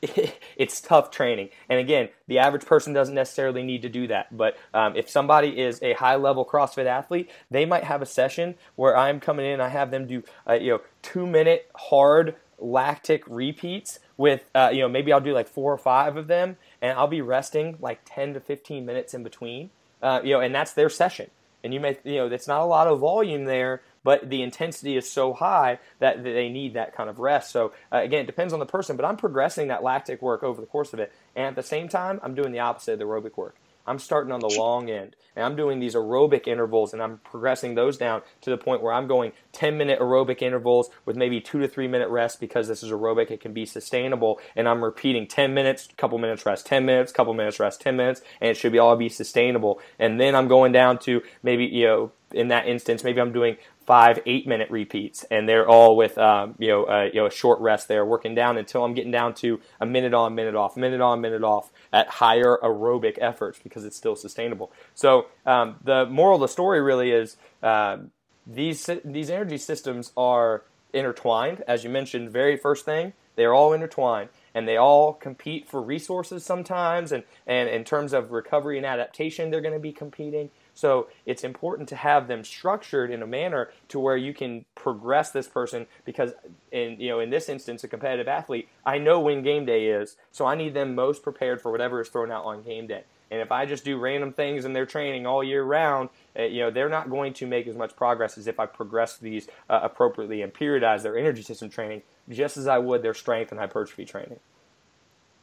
it's 0.56 0.80
tough 0.80 1.10
training. 1.10 1.48
And 1.68 1.80
again, 1.80 2.08
the 2.26 2.38
average 2.38 2.64
person 2.64 2.92
doesn't 2.92 3.14
necessarily 3.14 3.62
need 3.62 3.82
to 3.82 3.88
do 3.88 4.06
that. 4.06 4.36
But 4.36 4.56
um, 4.72 4.96
if 4.96 5.10
somebody 5.10 5.58
is 5.58 5.82
a 5.82 5.94
high 5.94 6.16
level 6.16 6.44
CrossFit 6.44 6.86
athlete, 6.86 7.30
they 7.50 7.64
might 7.64 7.84
have 7.84 8.00
a 8.02 8.06
session 8.06 8.54
where 8.76 8.96
I'm 8.96 9.18
coming 9.18 9.46
in, 9.46 9.60
I 9.60 9.68
have 9.68 9.90
them 9.90 10.06
do 10.06 10.22
uh, 10.48 10.54
you 10.54 10.70
know 10.72 10.80
two 11.02 11.26
minute 11.26 11.70
hard 11.74 12.36
lactic 12.60 13.22
repeats 13.26 14.00
with 14.16 14.48
uh, 14.54 14.70
you 14.72 14.80
know 14.80 14.88
maybe 14.88 15.12
I'll 15.12 15.20
do 15.20 15.32
like 15.32 15.48
four 15.48 15.72
or 15.72 15.78
five 15.78 16.16
of 16.16 16.28
them, 16.28 16.56
and 16.80 16.96
I'll 16.96 17.08
be 17.08 17.20
resting 17.20 17.76
like 17.80 18.00
10 18.04 18.34
to 18.34 18.40
15 18.40 18.86
minutes 18.86 19.14
in 19.14 19.22
between. 19.22 19.70
Uh, 20.00 20.20
you 20.22 20.34
know, 20.34 20.40
and 20.40 20.54
that's 20.54 20.72
their 20.72 20.88
session. 20.88 21.28
And 21.64 21.74
you 21.74 21.80
may 21.80 21.98
you 22.04 22.16
know 22.16 22.26
it's 22.26 22.46
not 22.46 22.60
a 22.60 22.66
lot 22.66 22.86
of 22.86 23.00
volume 23.00 23.46
there, 23.46 23.82
but 24.04 24.30
the 24.30 24.42
intensity 24.42 24.96
is 24.96 25.10
so 25.10 25.32
high 25.32 25.78
that 25.98 26.22
they 26.22 26.48
need 26.48 26.74
that 26.74 26.94
kind 26.94 27.10
of 27.10 27.18
rest. 27.18 27.50
So 27.50 27.72
uh, 27.92 27.98
again, 27.98 28.22
it 28.22 28.26
depends 28.26 28.52
on 28.52 28.60
the 28.60 28.66
person, 28.66 28.96
but 28.96 29.04
I'm 29.04 29.16
progressing 29.16 29.68
that 29.68 29.82
lactic 29.82 30.22
work 30.22 30.42
over 30.42 30.60
the 30.60 30.66
course 30.66 30.92
of 30.92 31.00
it, 31.00 31.12
and 31.34 31.46
at 31.46 31.56
the 31.56 31.62
same 31.62 31.88
time, 31.88 32.20
I'm 32.22 32.34
doing 32.34 32.52
the 32.52 32.60
opposite 32.60 32.94
of 32.94 32.98
the 32.98 33.04
aerobic 33.04 33.36
work. 33.36 33.56
I'm 33.88 33.98
starting 33.98 34.32
on 34.32 34.40
the 34.40 34.54
long 34.58 34.90
end 34.90 35.16
and 35.34 35.44
I'm 35.44 35.56
doing 35.56 35.80
these 35.80 35.94
aerobic 35.94 36.46
intervals 36.46 36.92
and 36.92 37.02
I'm 37.02 37.18
progressing 37.18 37.74
those 37.74 37.96
down 37.96 38.20
to 38.42 38.50
the 38.50 38.58
point 38.58 38.82
where 38.82 38.92
I'm 38.92 39.08
going 39.08 39.32
10 39.52 39.78
minute 39.78 39.98
aerobic 39.98 40.42
intervals 40.42 40.90
with 41.06 41.16
maybe 41.16 41.40
two 41.40 41.58
to 41.60 41.68
three 41.68 41.88
minute 41.88 42.10
rest 42.10 42.38
because 42.38 42.68
this 42.68 42.82
is 42.82 42.92
aerobic. 42.92 43.30
It 43.30 43.40
can 43.40 43.54
be 43.54 43.64
sustainable 43.64 44.40
and 44.54 44.68
I'm 44.68 44.84
repeating 44.84 45.26
10 45.26 45.54
minutes, 45.54 45.88
couple 45.96 46.18
minutes 46.18 46.44
rest, 46.44 46.66
10 46.66 46.84
minutes, 46.84 47.12
couple 47.12 47.32
minutes 47.32 47.58
rest, 47.58 47.80
10 47.80 47.96
minutes, 47.96 48.20
and 48.42 48.50
it 48.50 48.58
should 48.58 48.72
be 48.72 48.78
all 48.78 48.94
be 48.94 49.08
sustainable. 49.08 49.80
And 49.98 50.20
then 50.20 50.34
I'm 50.34 50.48
going 50.48 50.72
down 50.72 50.98
to 51.00 51.22
maybe, 51.42 51.64
you 51.64 51.86
know, 51.86 52.12
in 52.32 52.48
that 52.48 52.66
instance, 52.66 53.04
maybe 53.04 53.20
I'm 53.20 53.32
doing 53.32 53.56
five 53.86 54.20
eight 54.26 54.46
minute 54.46 54.70
repeats, 54.70 55.24
and 55.30 55.48
they're 55.48 55.68
all 55.68 55.96
with 55.96 56.18
um, 56.18 56.54
you 56.58 56.68
know 56.68 56.84
uh, 56.84 57.08
you 57.12 57.20
know 57.20 57.26
a 57.26 57.30
short 57.30 57.60
rest 57.60 57.88
there, 57.88 58.04
working 58.04 58.34
down 58.34 58.58
until 58.58 58.84
I'm 58.84 58.94
getting 58.94 59.10
down 59.10 59.34
to 59.34 59.60
a 59.80 59.86
minute 59.86 60.14
on, 60.14 60.34
minute 60.34 60.54
off, 60.54 60.76
minute 60.76 61.00
on, 61.00 61.20
minute 61.20 61.42
off 61.42 61.70
at 61.92 62.08
higher 62.08 62.58
aerobic 62.62 63.18
efforts 63.20 63.58
because 63.62 63.84
it's 63.84 63.96
still 63.96 64.16
sustainable. 64.16 64.70
So 64.94 65.26
um, 65.46 65.76
the 65.82 66.06
moral 66.06 66.36
of 66.36 66.42
the 66.42 66.48
story 66.48 66.80
really 66.80 67.10
is 67.12 67.36
um, 67.62 68.10
these 68.46 68.88
these 69.04 69.30
energy 69.30 69.58
systems 69.58 70.12
are 70.16 70.64
intertwined, 70.92 71.62
as 71.66 71.84
you 71.84 71.90
mentioned. 71.90 72.30
Very 72.30 72.56
first 72.56 72.84
thing, 72.84 73.12
they 73.38 73.44
are 73.44 73.54
all 73.54 73.72
intertwined 73.72 74.30
and 74.52 74.66
they 74.66 74.76
all 74.76 75.12
compete 75.12 75.68
for 75.68 75.80
resources 75.80 76.44
sometimes 76.44 77.12
and, 77.12 77.22
and 77.46 77.68
in 77.68 77.84
terms 77.84 78.12
of 78.12 78.32
recovery 78.32 78.76
and 78.76 78.84
adaptation 78.84 79.50
they're 79.50 79.60
going 79.60 79.72
to 79.74 79.78
be 79.78 79.92
competing 79.92 80.50
so 80.78 81.08
it's 81.26 81.42
important 81.42 81.88
to 81.88 81.96
have 81.96 82.28
them 82.28 82.44
structured 82.44 83.10
in 83.10 83.20
a 83.20 83.26
manner 83.26 83.70
to 83.88 83.98
where 83.98 84.16
you 84.16 84.32
can 84.32 84.64
progress 84.76 85.32
this 85.32 85.48
person 85.48 85.88
because 86.04 86.34
in 86.70 87.00
you 87.00 87.08
know 87.08 87.18
in 87.18 87.30
this 87.30 87.48
instance 87.48 87.82
a 87.82 87.88
competitive 87.88 88.28
athlete, 88.28 88.68
I 88.86 88.98
know 88.98 89.18
when 89.18 89.42
game 89.42 89.66
day 89.66 89.86
is, 89.86 90.16
so 90.30 90.46
I 90.46 90.54
need 90.54 90.74
them 90.74 90.94
most 90.94 91.24
prepared 91.24 91.60
for 91.60 91.72
whatever 91.72 92.00
is 92.00 92.08
thrown 92.08 92.30
out 92.30 92.44
on 92.44 92.62
game 92.62 92.86
day. 92.86 93.02
And 93.28 93.40
if 93.40 93.50
I 93.50 93.66
just 93.66 93.84
do 93.84 93.98
random 93.98 94.32
things 94.32 94.64
in 94.64 94.72
their 94.72 94.86
training 94.86 95.26
all 95.26 95.42
year 95.42 95.64
round, 95.64 96.10
uh, 96.38 96.44
you 96.44 96.60
know, 96.60 96.70
they're 96.70 96.88
not 96.88 97.10
going 97.10 97.32
to 97.34 97.46
make 97.48 97.66
as 97.66 97.74
much 97.74 97.96
progress 97.96 98.38
as 98.38 98.46
if 98.46 98.60
I 98.60 98.66
progress 98.66 99.16
these 99.18 99.48
uh, 99.68 99.80
appropriately 99.82 100.42
and 100.42 100.54
periodize 100.54 101.02
their 101.02 101.18
energy 101.18 101.42
system 101.42 101.70
training 101.70 102.02
just 102.30 102.56
as 102.56 102.68
I 102.68 102.78
would 102.78 103.02
their 103.02 103.14
strength 103.14 103.50
and 103.50 103.58
hypertrophy 103.60 104.04
training. 104.04 104.38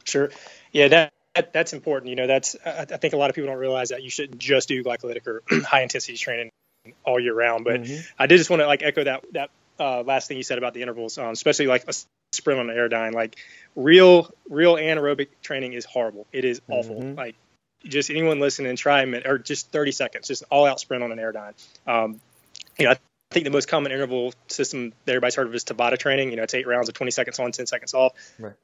Sure. 0.04 0.30
Yeah, 0.72 0.88
that 0.88 1.12
that, 1.36 1.52
that's 1.52 1.72
important. 1.72 2.10
You 2.10 2.16
know, 2.16 2.26
that's 2.26 2.56
I, 2.64 2.82
I, 2.82 2.96
think 2.96 3.14
a 3.14 3.16
lot 3.16 3.30
of 3.30 3.36
people 3.36 3.48
don't 3.48 3.58
realize 3.58 3.90
that 3.90 4.02
you 4.02 4.10
shouldn't 4.10 4.38
just 4.38 4.68
do 4.68 4.82
glycolytic 4.82 5.26
or 5.26 5.42
high 5.64 5.82
intensity 5.82 6.16
training 6.16 6.50
all 7.04 7.20
year 7.20 7.34
round. 7.34 7.64
But 7.64 7.82
mm-hmm. 7.82 8.00
I 8.18 8.26
did 8.26 8.38
just 8.38 8.50
want 8.50 8.60
to 8.60 8.66
like 8.66 8.82
echo 8.82 9.04
that 9.04 9.24
that 9.32 9.50
uh, 9.78 10.02
last 10.02 10.28
thing 10.28 10.36
you 10.36 10.42
said 10.42 10.58
about 10.58 10.74
the 10.74 10.82
intervals, 10.82 11.18
um, 11.18 11.30
especially 11.30 11.66
like 11.66 11.84
a 11.88 11.94
sprint 12.32 12.60
on 12.60 12.70
an 12.70 12.76
Airdyne. 12.76 13.12
Like 13.12 13.36
real 13.74 14.30
real 14.48 14.74
anaerobic 14.74 15.28
training 15.42 15.74
is 15.74 15.84
horrible. 15.84 16.26
It 16.32 16.44
is 16.44 16.60
awful. 16.68 17.00
Mm-hmm. 17.00 17.18
Like 17.18 17.36
just 17.84 18.10
anyone 18.10 18.40
listening, 18.40 18.74
try 18.76 19.02
or 19.02 19.38
just 19.38 19.70
30 19.70 19.92
seconds, 19.92 20.28
just 20.28 20.44
all 20.50 20.66
out 20.66 20.80
sprint 20.80 21.04
on 21.04 21.12
an 21.12 21.18
Airdyne. 21.18 21.52
Um, 21.86 22.20
you 22.78 22.86
know, 22.86 22.92
I 22.92 22.96
think 23.30 23.44
the 23.44 23.50
most 23.50 23.68
common 23.68 23.92
interval 23.92 24.32
system 24.48 24.92
that 25.04 25.12
everybody's 25.12 25.34
heard 25.34 25.46
of 25.46 25.54
is 25.54 25.64
Tabata 25.64 25.98
training. 25.98 26.30
You 26.30 26.36
know, 26.36 26.42
it's 26.42 26.54
eight 26.54 26.66
rounds 26.66 26.88
of 26.88 26.94
20 26.94 27.10
seconds 27.10 27.38
on, 27.38 27.52
10 27.52 27.66
seconds 27.66 27.94
off. 27.94 28.12
Right 28.38 28.54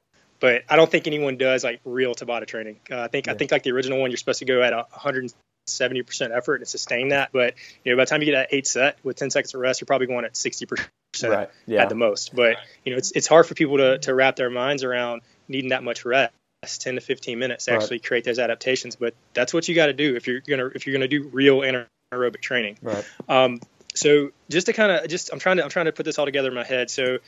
but 0.42 0.64
I 0.68 0.74
don't 0.74 0.90
think 0.90 1.06
anyone 1.06 1.36
does 1.36 1.62
like 1.62 1.80
real 1.84 2.16
Tabata 2.16 2.48
training. 2.48 2.80
Uh, 2.90 3.02
I 3.02 3.06
think 3.06 3.26
yeah. 3.26 3.32
I 3.32 3.36
think 3.36 3.52
like 3.52 3.62
the 3.62 3.70
original 3.70 4.00
one, 4.00 4.10
you're 4.10 4.18
supposed 4.18 4.40
to 4.40 4.44
go 4.44 4.60
at 4.60 4.72
170 4.74 6.02
percent 6.02 6.32
effort 6.32 6.56
and 6.56 6.66
sustain 6.66 7.10
that. 7.10 7.30
But 7.32 7.54
you 7.84 7.92
know, 7.92 7.96
by 7.96 8.04
the 8.04 8.10
time 8.10 8.22
you 8.22 8.26
get 8.26 8.32
that 8.32 8.48
eight 8.50 8.66
set 8.66 8.98
with 9.04 9.16
10 9.16 9.30
seconds 9.30 9.54
of 9.54 9.60
rest, 9.60 9.80
you're 9.80 9.86
probably 9.86 10.08
going 10.08 10.24
at 10.24 10.36
60 10.36 10.66
percent 10.66 10.90
right. 11.22 11.50
yeah. 11.64 11.82
at 11.82 11.88
the 11.88 11.94
most. 11.94 12.34
But 12.34 12.56
you 12.84 12.90
know, 12.90 12.98
it's 12.98 13.12
it's 13.12 13.28
hard 13.28 13.46
for 13.46 13.54
people 13.54 13.76
to 13.76 13.98
to 13.98 14.12
wrap 14.12 14.34
their 14.34 14.50
minds 14.50 14.82
around 14.82 15.22
needing 15.46 15.70
that 15.70 15.84
much 15.84 16.04
rest. 16.04 16.32
10 16.64 16.94
to 16.94 17.00
15 17.00 17.38
minutes 17.38 17.64
to 17.64 17.72
right. 17.72 17.82
actually 17.82 17.98
create 17.98 18.22
those 18.22 18.38
adaptations 18.38 18.94
but 18.94 19.14
that's 19.34 19.52
what 19.52 19.66
you 19.66 19.74
got 19.74 19.86
to 19.86 19.92
do 19.92 20.14
if 20.14 20.28
you're 20.28 20.38
gonna 20.38 20.66
if 20.66 20.86
you're 20.86 20.92
gonna 20.92 21.08
do 21.08 21.28
real 21.32 21.58
anaerobic 21.58 22.40
training 22.40 22.78
right 22.82 23.04
um, 23.28 23.58
so 23.96 24.30
just 24.48 24.66
to 24.66 24.72
kind 24.72 24.92
of 24.92 25.08
just 25.08 25.32
i'm 25.32 25.40
trying 25.40 25.56
to 25.56 25.64
i'm 25.64 25.70
trying 25.70 25.86
to 25.86 25.92
put 25.92 26.04
this 26.04 26.20
all 26.20 26.24
together 26.24 26.46
in 26.46 26.54
my 26.54 26.62
head 26.62 26.88
so 26.88 27.18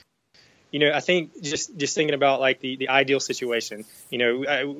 you 0.74 0.80
know, 0.80 0.90
I 0.92 0.98
think 0.98 1.40
just 1.40 1.76
just 1.76 1.94
thinking 1.94 2.16
about 2.16 2.40
like 2.40 2.58
the 2.58 2.74
the 2.74 2.88
ideal 2.88 3.20
situation, 3.20 3.84
you 4.10 4.18
know, 4.18 4.44
I, 4.44 4.74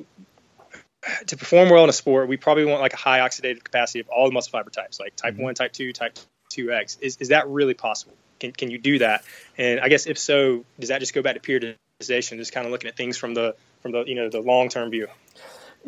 to 1.27 1.37
perform 1.37 1.69
well 1.69 1.85
in 1.85 1.89
a 1.89 1.93
sport, 1.93 2.27
we 2.27 2.35
probably 2.35 2.65
want 2.65 2.81
like 2.81 2.91
a 2.91 2.97
high 2.97 3.19
oxidative 3.19 3.63
capacity 3.63 4.01
of 4.01 4.09
all 4.09 4.27
the 4.27 4.33
muscle 4.33 4.51
fiber 4.51 4.69
types, 4.69 4.99
like 4.99 5.15
type 5.15 5.35
mm-hmm. 5.35 5.43
one, 5.43 5.55
type 5.55 5.71
two, 5.71 5.93
type 5.93 6.19
two 6.49 6.73
X. 6.73 6.97
Is 6.99 7.15
is 7.21 7.29
that 7.29 7.47
really 7.47 7.75
possible? 7.75 8.13
Can 8.41 8.51
can 8.51 8.71
you 8.71 8.77
do 8.77 8.99
that? 8.99 9.23
And 9.57 9.79
I 9.79 9.87
guess 9.87 10.05
if 10.05 10.19
so, 10.19 10.65
does 10.77 10.89
that 10.89 10.99
just 10.99 11.13
go 11.13 11.21
back 11.21 11.41
to 11.41 11.77
periodization, 12.01 12.39
just 12.39 12.51
kind 12.51 12.65
of 12.65 12.73
looking 12.73 12.89
at 12.89 12.97
things 12.97 13.15
from 13.15 13.33
the 13.33 13.55
from 13.79 13.93
the 13.93 14.03
you 14.03 14.15
know 14.15 14.27
the 14.27 14.41
long 14.41 14.67
term 14.67 14.91
view? 14.91 15.07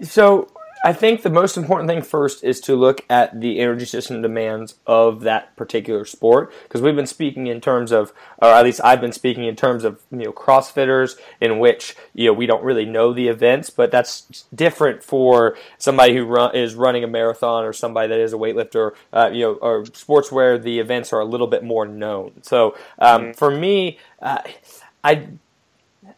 So 0.04 0.50
I 0.88 0.94
think 0.94 1.22
the 1.22 1.30
most 1.30 1.58
important 1.58 1.90
thing 1.90 2.02
first 2.02 2.46
is 2.46 2.62
to 2.62 2.74
look 2.74 3.04
at 3.10 3.42
the 3.42 3.60
energy 3.60 3.84
system 3.84 4.22
demands 4.22 4.76
of 4.88 5.20
that 5.20 5.54
particular 5.58 6.06
sport 6.06 6.54
because 6.64 6.82
we've 6.82 6.96
been 6.96 7.06
speaking 7.06 7.48
in 7.48 7.60
terms 7.60 7.92
of, 7.92 8.14
or 8.38 8.48
at 8.48 8.64
least 8.64 8.80
I've 8.82 9.02
been 9.02 9.12
speaking 9.12 9.44
in 9.44 9.58
terms 9.58 9.84
of 9.84 10.00
you 10.12 10.20
know 10.20 10.32
CrossFitters 10.32 11.18
in 11.42 11.60
which 11.60 11.98
you 12.14 12.28
know 12.28 12.32
we 12.32 12.46
don't 12.46 12.64
really 12.64 12.86
know 12.86 13.12
the 13.12 13.28
events, 13.28 13.70
but 13.70 13.92
that's 13.92 14.46
different 14.56 15.04
for 15.04 15.58
somebody 15.78 16.16
who 16.16 16.24
run, 16.24 16.56
is 16.56 16.74
running 16.74 17.04
a 17.04 17.08
marathon 17.08 17.66
or 17.66 17.74
somebody 17.74 18.08
that 18.08 18.22
is 18.22 18.32
a 18.32 18.38
weightlifter, 18.38 18.94
uh, 19.12 19.30
you 19.34 19.42
know, 19.42 19.54
or 19.56 19.86
sports 19.88 20.32
where 20.32 20.58
the 20.58 20.80
events 20.80 21.12
are 21.12 21.20
a 21.20 21.26
little 21.26 21.48
bit 21.48 21.66
more 21.66 21.86
known. 21.86 22.42
So 22.44 22.78
um, 22.98 23.24
mm-hmm. 23.24 23.32
for 23.34 23.52
me, 23.52 24.00
uh, 24.22 24.40
I 25.04 25.28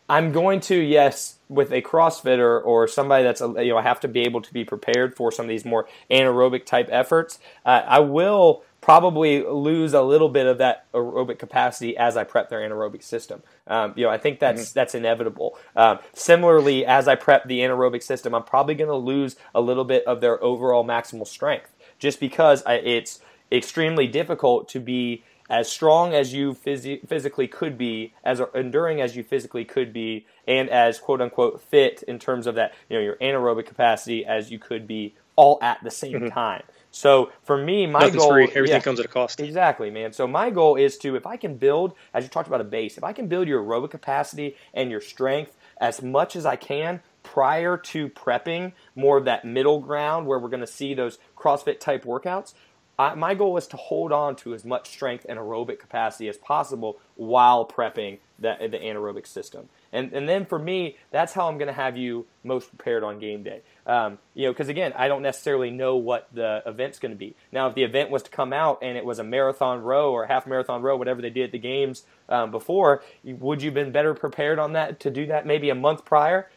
I'm 0.08 0.32
going 0.32 0.60
to 0.60 0.76
yes 0.76 1.39
with 1.50 1.72
a 1.72 1.82
CrossFitter 1.82 2.64
or 2.64 2.88
somebody 2.88 3.24
that's 3.24 3.42
you 3.42 3.70
know 3.70 3.78
I 3.78 3.82
have 3.82 4.00
to 4.02 4.08
be 4.08 4.22
able 4.22 4.42
to 4.42 4.54
be 4.54 4.64
prepared 4.64 5.16
for 5.16 5.32
some 5.32 5.46
of 5.46 5.50
these 5.50 5.66
more 5.66 5.88
anaerobic 6.10 6.66
type 6.66 6.88
efforts. 6.92 7.40
Uh, 7.66 7.82
I 7.86 8.00
will 8.00 8.64
probably 8.82 9.44
lose 9.44 9.94
a 9.94 10.02
little 10.02 10.30
bit 10.30 10.46
of 10.46 10.60
that 10.60 10.86
aerobic 10.94 11.38
capacity 11.38 11.98
as 11.98 12.16
I 12.16 12.24
prep 12.24 12.50
their 12.50 12.60
anaerobic 12.60 13.04
system. 13.04 13.44
Um, 13.68 13.94
you 13.96 14.06
know, 14.06 14.10
I 14.10 14.18
think 14.18 14.40
that's 14.40 14.70
mm-hmm. 14.70 14.80
that's 14.80 14.96
inevitable. 14.96 15.58
Um, 15.76 16.00
similarly, 16.14 16.86
as 16.86 17.08
I 17.08 17.16
prep 17.16 17.48
the 17.48 17.60
anaerobic 17.60 18.04
system, 18.04 18.34
I'm 18.34 18.44
probably 18.44 18.76
going 18.76 18.90
to 18.90 18.96
lose 18.96 19.36
a 19.54 19.62
little 19.62 19.86
bit 19.86 20.06
of 20.06 20.22
their 20.22 20.42
overall 20.44 20.86
maximal 20.86 21.28
strength, 21.28 21.74
just 21.98 22.20
because 22.20 22.64
I, 22.66 22.76
it's 22.76 23.20
extremely 23.52 24.08
difficult 24.08 24.70
to 24.70 24.80
be 24.80 25.24
as 25.50 25.72
strong 25.72 26.14
as 26.14 26.34
you 26.34 26.54
phys- 26.54 27.08
physically 27.08 27.48
could 27.48 27.78
be, 27.78 28.14
as 28.24 28.42
enduring 28.54 29.02
as 29.02 29.16
you 29.16 29.24
physically 29.24 29.66
could 29.66 29.92
be, 29.92 30.26
and 30.48 30.70
as 30.70 31.00
quote 31.00 31.22
unquote 31.22 31.62
fit 31.62 32.04
in 32.08 32.20
terms 32.20 32.48
of 32.48 32.56
that, 32.56 32.74
you 32.90 32.98
know, 32.98 33.04
your 33.04 33.16
anaerobic 33.16 33.66
capacity 33.66 34.26
as 34.26 34.52
you 34.52 34.60
could 34.60 34.88
be 34.88 35.16
all 35.36 35.58
at 35.62 35.84
the 35.84 35.92
same 35.92 36.14
mm-hmm. 36.14 36.28
time. 36.28 36.64
So 36.92 37.32
for 37.44 37.58
me, 37.58 37.86
my 37.86 38.00
Nothing's 38.00 38.18
goal 38.18 38.32
free. 38.32 38.44
everything 38.46 38.68
yeah, 38.68 38.80
comes 38.80 39.00
at 39.00 39.06
a 39.06 39.10
cost. 39.10 39.40
Exactly, 39.40 39.90
man. 39.90 40.12
So 40.12 40.28
my 40.28 40.50
goal 40.50 40.76
is 40.76 40.98
to 41.00 41.16
if 41.16 41.26
I 41.26 41.38
can 41.38 41.56
build, 41.56 41.94
as 42.14 42.24
you 42.24 42.30
talked 42.30 42.48
about 42.48 42.62
a 42.62 42.66
base, 42.66 42.98
if 42.98 43.04
I 43.04 43.14
can 43.14 43.28
build 43.28 43.48
your 43.48 43.64
aerobic 43.64 43.92
capacity 43.92 44.56
and 44.74 44.92
your 44.92 45.02
strength 45.02 45.56
as 45.80 46.02
much 46.02 46.36
as 46.36 46.46
I 46.46 46.56
can 46.56 47.02
prior 47.24 47.78
to 47.78 48.10
prepping 48.10 48.74
more 48.96 49.18
of 49.18 49.26
that 49.26 49.46
middle 49.46 49.80
ground 49.80 50.26
where 50.26 50.40
we're 50.40 50.50
going 50.50 50.60
to 50.62 50.68
see 50.68 50.94
those 50.94 51.20
CrossFit 51.38 51.80
type 51.80 52.04
workouts, 52.04 52.54
I, 53.00 53.16
my 53.16 53.34
goal 53.34 53.56
is 53.56 53.66
to 53.68 53.78
hold 53.78 54.12
on 54.12 54.36
to 54.38 54.54
as 54.54 54.66
much 54.66 54.90
strength 54.90 55.26
and 55.30 55.40
aerobic 55.40 55.80
capacity 55.80 56.28
as 56.28 56.38
possible 56.38 57.00
while 57.16 57.66
prepping 57.66 58.20
the, 58.38 58.58
the 58.60 58.78
anaerobic 58.78 59.26
system. 59.26 59.70
And, 59.92 60.12
and 60.14 60.28
then 60.28 60.46
for 60.46 60.60
me, 60.60 60.98
that's 61.10 61.34
how 61.34 61.48
I'm 61.48 61.58
going 61.58 61.68
to 61.68 61.74
have 61.74 61.96
you 61.98 62.26
most 62.44 62.68
prepared 62.68 63.04
on 63.04 63.18
game 63.18 63.42
day. 63.42 63.62
Um, 63.88 64.20
you 64.34 64.46
know, 64.46 64.52
because 64.52 64.68
again, 64.68 64.94
I 64.98 65.08
don't 65.08 65.22
necessarily 65.22 65.72
know 65.72 65.96
what 65.96 66.28
the 66.34 66.62
event's 66.66 67.00
going 67.00 67.12
to 67.12 67.18
be. 67.18 67.36
Now, 67.54 67.68
if 67.68 67.76
the 67.76 67.84
event 67.84 68.10
was 68.10 68.22
to 68.24 68.30
come 68.30 68.52
out 68.52 68.80
and 68.82 68.98
it 68.98 69.06
was 69.06 69.18
a 69.18 69.24
marathon 69.24 69.82
row 69.82 70.12
or 70.12 70.26
half 70.26 70.46
marathon 70.46 70.82
row, 70.82 70.98
whatever 70.98 71.22
they 71.22 71.30
did 71.30 71.46
at 71.46 71.52
the 71.54 71.58
games 71.58 72.04
um, 72.28 72.52
before, 72.52 73.02
would 73.24 73.62
you 73.62 73.68
have 73.68 73.76
been 73.76 73.92
better 73.94 74.14
prepared 74.14 74.60
on 74.60 74.74
that 74.74 75.00
to 75.00 75.10
do 75.10 75.26
that 75.28 75.46
maybe 75.46 75.70
a 75.70 75.76
month 75.76 76.04
prior? 76.04 76.50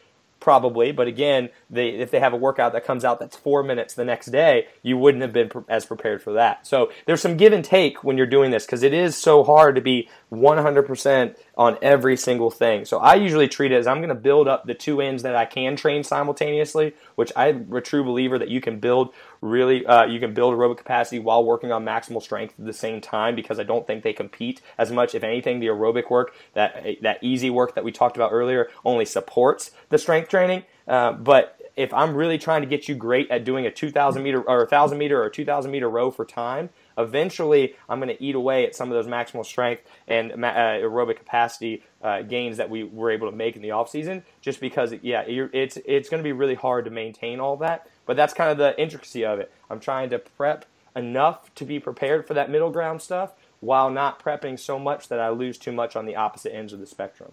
Probably. 0.43 0.91
But 0.91 1.07
again, 1.07 1.49
they, 1.69 1.89
if 1.89 2.11
they 2.11 2.19
have 2.19 2.33
a 2.33 2.37
workout 2.37 2.73
that 2.73 2.85
comes 2.85 3.05
out 3.05 3.19
that's 3.19 3.37
four 3.37 3.63
minutes 3.63 3.93
the 3.93 4.03
next 4.03 4.27
day, 4.27 4.67
you 4.83 4.97
wouldn't 4.97 5.21
have 5.21 5.31
been 5.31 5.47
pre- 5.47 5.63
as 5.69 5.85
prepared 5.85 6.21
for 6.21 6.33
that. 6.33 6.67
So 6.67 6.91
there's 7.05 7.21
some 7.21 7.37
give 7.37 7.53
and 7.53 7.63
take 7.63 8.03
when 8.03 8.17
you're 8.17 8.27
doing 8.27 8.51
this 8.51 8.65
because 8.65 8.83
it 8.83 8.93
is 8.93 9.15
so 9.15 9.43
hard 9.43 9.75
to 9.75 9.81
be 9.81 10.09
100% 10.31 11.37
on 11.55 11.77
every 11.81 12.17
single 12.17 12.49
thing. 12.49 12.83
So 12.85 12.97
I 12.97 13.15
usually 13.15 13.47
treat 13.47 13.71
it 13.71 13.75
as 13.75 13.85
I'm 13.85 13.97
going 13.97 14.09
to 14.09 14.15
build 14.15 14.47
up 14.47 14.65
the 14.65 14.73
two 14.73 15.01
ends 15.01 15.21
that 15.23 15.35
I 15.35 15.45
can 15.45 15.75
train 15.75 16.03
simultaneously, 16.03 16.93
which 17.15 17.31
I'm 17.35 17.71
a 17.73 17.81
true 17.81 18.03
believer 18.03 18.39
that 18.39 18.49
you 18.49 18.59
can 18.59 18.79
build 18.79 19.13
really, 19.41 19.85
uh, 19.85 20.05
you 20.05 20.19
can 20.19 20.33
build 20.33 20.55
aerobic 20.55 20.77
capacity 20.77 21.19
while 21.19 21.43
working 21.43 21.71
on 21.71 21.85
maximal 21.85 22.21
strength 22.21 22.55
at 22.57 22.65
the 22.65 22.73
same 22.73 23.01
time 23.01 23.35
because 23.35 23.59
I 23.59 23.63
don't 23.63 23.85
think 23.85 24.03
they 24.03 24.13
compete 24.13 24.61
as 24.77 24.91
much. 24.91 25.13
If 25.13 25.23
anything, 25.23 25.59
the 25.59 25.67
aerobic 25.67 26.09
work, 26.09 26.33
that 26.53 26.85
that 27.01 27.19
easy 27.21 27.49
work 27.49 27.75
that 27.75 27.83
we 27.83 27.91
talked 27.91 28.15
about 28.15 28.31
earlier, 28.31 28.69
only 28.83 29.05
supports 29.05 29.71
the 29.89 29.97
strength 29.97 30.29
training. 30.29 30.63
Uh, 30.87 31.11
but 31.11 31.59
if 31.75 31.93
I'm 31.93 32.15
really 32.15 32.37
trying 32.37 32.61
to 32.61 32.67
get 32.67 32.87
you 32.87 32.95
great 32.95 33.29
at 33.31 33.43
doing 33.43 33.65
a 33.65 33.71
2,000 33.71 34.21
meter 34.21 34.41
or 34.41 34.57
a 34.57 34.61
1,000 34.61 34.97
meter 34.97 35.21
or 35.21 35.29
2,000 35.29 35.71
meter 35.71 35.89
row 35.89 36.11
for 36.11 36.25
time, 36.25 36.69
eventually 36.97 37.75
I'm 37.89 37.99
going 37.99 38.15
to 38.15 38.23
eat 38.23 38.35
away 38.35 38.65
at 38.65 38.75
some 38.75 38.91
of 38.91 38.95
those 38.95 39.11
maximal 39.11 39.45
strength 39.45 39.83
and 40.07 40.31
uh, 40.31 40.37
aerobic 40.37 41.17
capacity 41.17 41.83
uh, 42.01 42.21
gains 42.21 42.57
that 42.57 42.69
we 42.69 42.83
were 42.83 43.11
able 43.11 43.29
to 43.29 43.35
make 43.35 43.55
in 43.55 43.61
the 43.61 43.71
off 43.71 43.89
season. 43.89 44.23
Just 44.41 44.59
because, 44.59 44.93
yeah, 45.01 45.23
it's 45.27 45.77
it's 45.85 46.09
going 46.09 46.21
to 46.21 46.27
be 46.27 46.33
really 46.33 46.55
hard 46.55 46.85
to 46.85 46.91
maintain 46.91 47.39
all 47.39 47.57
that. 47.57 47.87
But 48.05 48.17
that's 48.17 48.33
kind 48.33 48.51
of 48.51 48.57
the 48.57 48.79
intricacy 48.79 49.25
of 49.25 49.39
it. 49.39 49.51
I'm 49.69 49.79
trying 49.79 50.09
to 50.09 50.19
prep 50.19 50.65
enough 50.95 51.53
to 51.55 51.65
be 51.65 51.79
prepared 51.79 52.27
for 52.27 52.33
that 52.33 52.49
middle 52.49 52.69
ground 52.69 53.01
stuff 53.01 53.33
while 53.59 53.89
not 53.89 54.21
prepping 54.21 54.59
so 54.59 54.77
much 54.77 55.07
that 55.07 55.19
I 55.19 55.29
lose 55.29 55.57
too 55.57 55.71
much 55.71 55.95
on 55.95 56.05
the 56.05 56.15
opposite 56.15 56.53
ends 56.53 56.73
of 56.73 56.79
the 56.79 56.85
spectrum. 56.85 57.31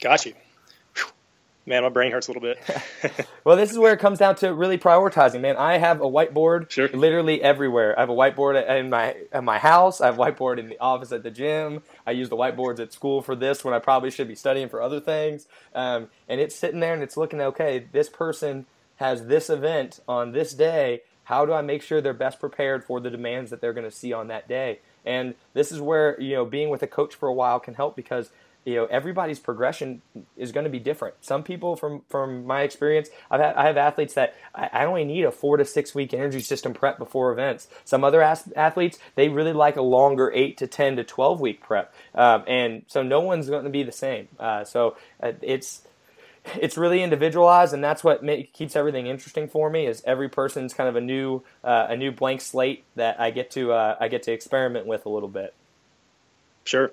Got 0.00 0.26
you 0.26 0.34
man, 1.68 1.82
my 1.82 1.88
brain 1.88 2.10
hurts 2.10 2.28
a 2.28 2.32
little 2.32 2.42
bit. 2.42 2.58
well, 3.44 3.56
this 3.56 3.70
is 3.70 3.78
where 3.78 3.92
it 3.92 4.00
comes 4.00 4.18
down 4.18 4.34
to 4.36 4.52
really 4.52 4.78
prioritizing, 4.78 5.40
man. 5.40 5.56
I 5.56 5.78
have 5.78 6.00
a 6.00 6.04
whiteboard 6.04 6.70
sure. 6.70 6.88
literally 6.88 7.42
everywhere. 7.42 7.96
I 7.96 8.02
have 8.02 8.08
a 8.08 8.14
whiteboard 8.14 8.68
in 8.68 8.90
my 8.90 9.14
at 9.32 9.44
my 9.44 9.58
house. 9.58 10.00
I 10.00 10.06
have 10.06 10.18
a 10.18 10.22
whiteboard 10.22 10.58
in 10.58 10.68
the 10.68 10.78
office 10.80 11.12
at 11.12 11.22
the 11.22 11.30
gym. 11.30 11.82
I 12.06 12.12
use 12.12 12.28
the 12.28 12.36
whiteboards 12.36 12.80
at 12.80 12.92
school 12.92 13.22
for 13.22 13.36
this 13.36 13.64
when 13.64 13.74
I 13.74 13.78
probably 13.78 14.10
should 14.10 14.28
be 14.28 14.34
studying 14.34 14.68
for 14.68 14.82
other 14.82 15.00
things. 15.00 15.46
Um, 15.74 16.08
and 16.28 16.40
it's 16.40 16.56
sitting 16.56 16.80
there 16.80 16.94
and 16.94 17.02
it's 17.02 17.16
looking 17.16 17.40
okay. 17.40 17.86
This 17.92 18.08
person 18.08 18.66
has 18.96 19.26
this 19.26 19.50
event 19.50 20.00
on 20.08 20.32
this 20.32 20.54
day. 20.54 21.02
How 21.24 21.44
do 21.44 21.52
I 21.52 21.60
make 21.60 21.82
sure 21.82 22.00
they're 22.00 22.14
best 22.14 22.40
prepared 22.40 22.82
for 22.84 23.00
the 23.00 23.10
demands 23.10 23.50
that 23.50 23.60
they're 23.60 23.74
going 23.74 23.84
to 23.84 23.94
see 23.94 24.14
on 24.14 24.28
that 24.28 24.48
day? 24.48 24.80
And 25.04 25.34
this 25.52 25.70
is 25.70 25.80
where 25.80 26.20
you 26.20 26.34
know 26.34 26.44
being 26.44 26.70
with 26.70 26.82
a 26.82 26.86
coach 26.86 27.14
for 27.14 27.28
a 27.28 27.34
while 27.34 27.60
can 27.60 27.74
help 27.74 27.94
because 27.94 28.30
you 28.68 28.74
know 28.74 28.84
everybody's 28.84 29.38
progression 29.38 30.02
is 30.36 30.52
going 30.52 30.64
to 30.64 30.70
be 30.70 30.78
different. 30.78 31.14
Some 31.22 31.42
people, 31.42 31.74
from 31.74 32.02
from 32.10 32.44
my 32.44 32.62
experience, 32.62 33.08
I've 33.30 33.40
had, 33.40 33.54
I 33.54 33.66
have 33.66 33.78
athletes 33.78 34.12
that 34.14 34.34
I, 34.54 34.84
only 34.84 35.04
need 35.04 35.24
a 35.24 35.30
four 35.30 35.56
to 35.56 35.64
six 35.64 35.94
week 35.94 36.12
energy 36.12 36.40
system 36.40 36.74
prep 36.74 36.98
before 36.98 37.32
events. 37.32 37.66
Some 37.86 38.04
other 38.04 38.20
athletes 38.22 38.98
they 39.14 39.30
really 39.30 39.54
like 39.54 39.76
a 39.76 39.82
longer 39.82 40.30
eight 40.34 40.58
to 40.58 40.66
ten 40.66 40.96
to 40.96 41.04
twelve 41.04 41.40
week 41.40 41.62
prep, 41.62 41.94
um, 42.14 42.44
and 42.46 42.82
so 42.88 43.02
no 43.02 43.20
one's 43.20 43.48
going 43.48 43.64
to 43.64 43.70
be 43.70 43.82
the 43.82 43.92
same. 43.92 44.28
Uh, 44.38 44.64
so 44.64 44.96
uh, 45.22 45.32
it's 45.40 45.80
it's 46.56 46.76
really 46.76 47.02
individualized, 47.02 47.72
and 47.72 47.82
that's 47.82 48.04
what 48.04 48.22
make, 48.22 48.52
keeps 48.52 48.76
everything 48.76 49.06
interesting 49.06 49.48
for 49.48 49.70
me. 49.70 49.86
Is 49.86 50.02
every 50.04 50.28
person's 50.28 50.74
kind 50.74 50.90
of 50.90 50.96
a 50.96 51.00
new 51.00 51.42
uh, 51.64 51.86
a 51.88 51.96
new 51.96 52.12
blank 52.12 52.42
slate 52.42 52.84
that 52.96 53.18
I 53.18 53.30
get 53.30 53.50
to 53.52 53.72
uh, 53.72 53.96
I 53.98 54.08
get 54.08 54.24
to 54.24 54.32
experiment 54.32 54.86
with 54.86 55.06
a 55.06 55.08
little 55.08 55.28
bit. 55.28 55.54
Sure. 56.64 56.92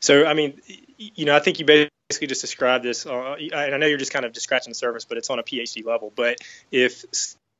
So 0.00 0.26
I 0.26 0.34
mean, 0.34 0.60
you 0.96 1.24
know, 1.24 1.34
I 1.34 1.40
think 1.40 1.58
you 1.58 1.66
basically 1.66 2.26
just 2.26 2.40
described 2.40 2.84
this, 2.84 3.06
uh, 3.06 3.34
and 3.34 3.74
I 3.74 3.76
know 3.76 3.86
you're 3.86 3.98
just 3.98 4.12
kind 4.12 4.24
of 4.24 4.32
just 4.32 4.44
scratching 4.44 4.70
the 4.70 4.74
surface, 4.74 5.04
but 5.04 5.18
it's 5.18 5.30
on 5.30 5.38
a 5.38 5.42
PhD 5.42 5.84
level. 5.84 6.12
But 6.14 6.38
if 6.70 7.04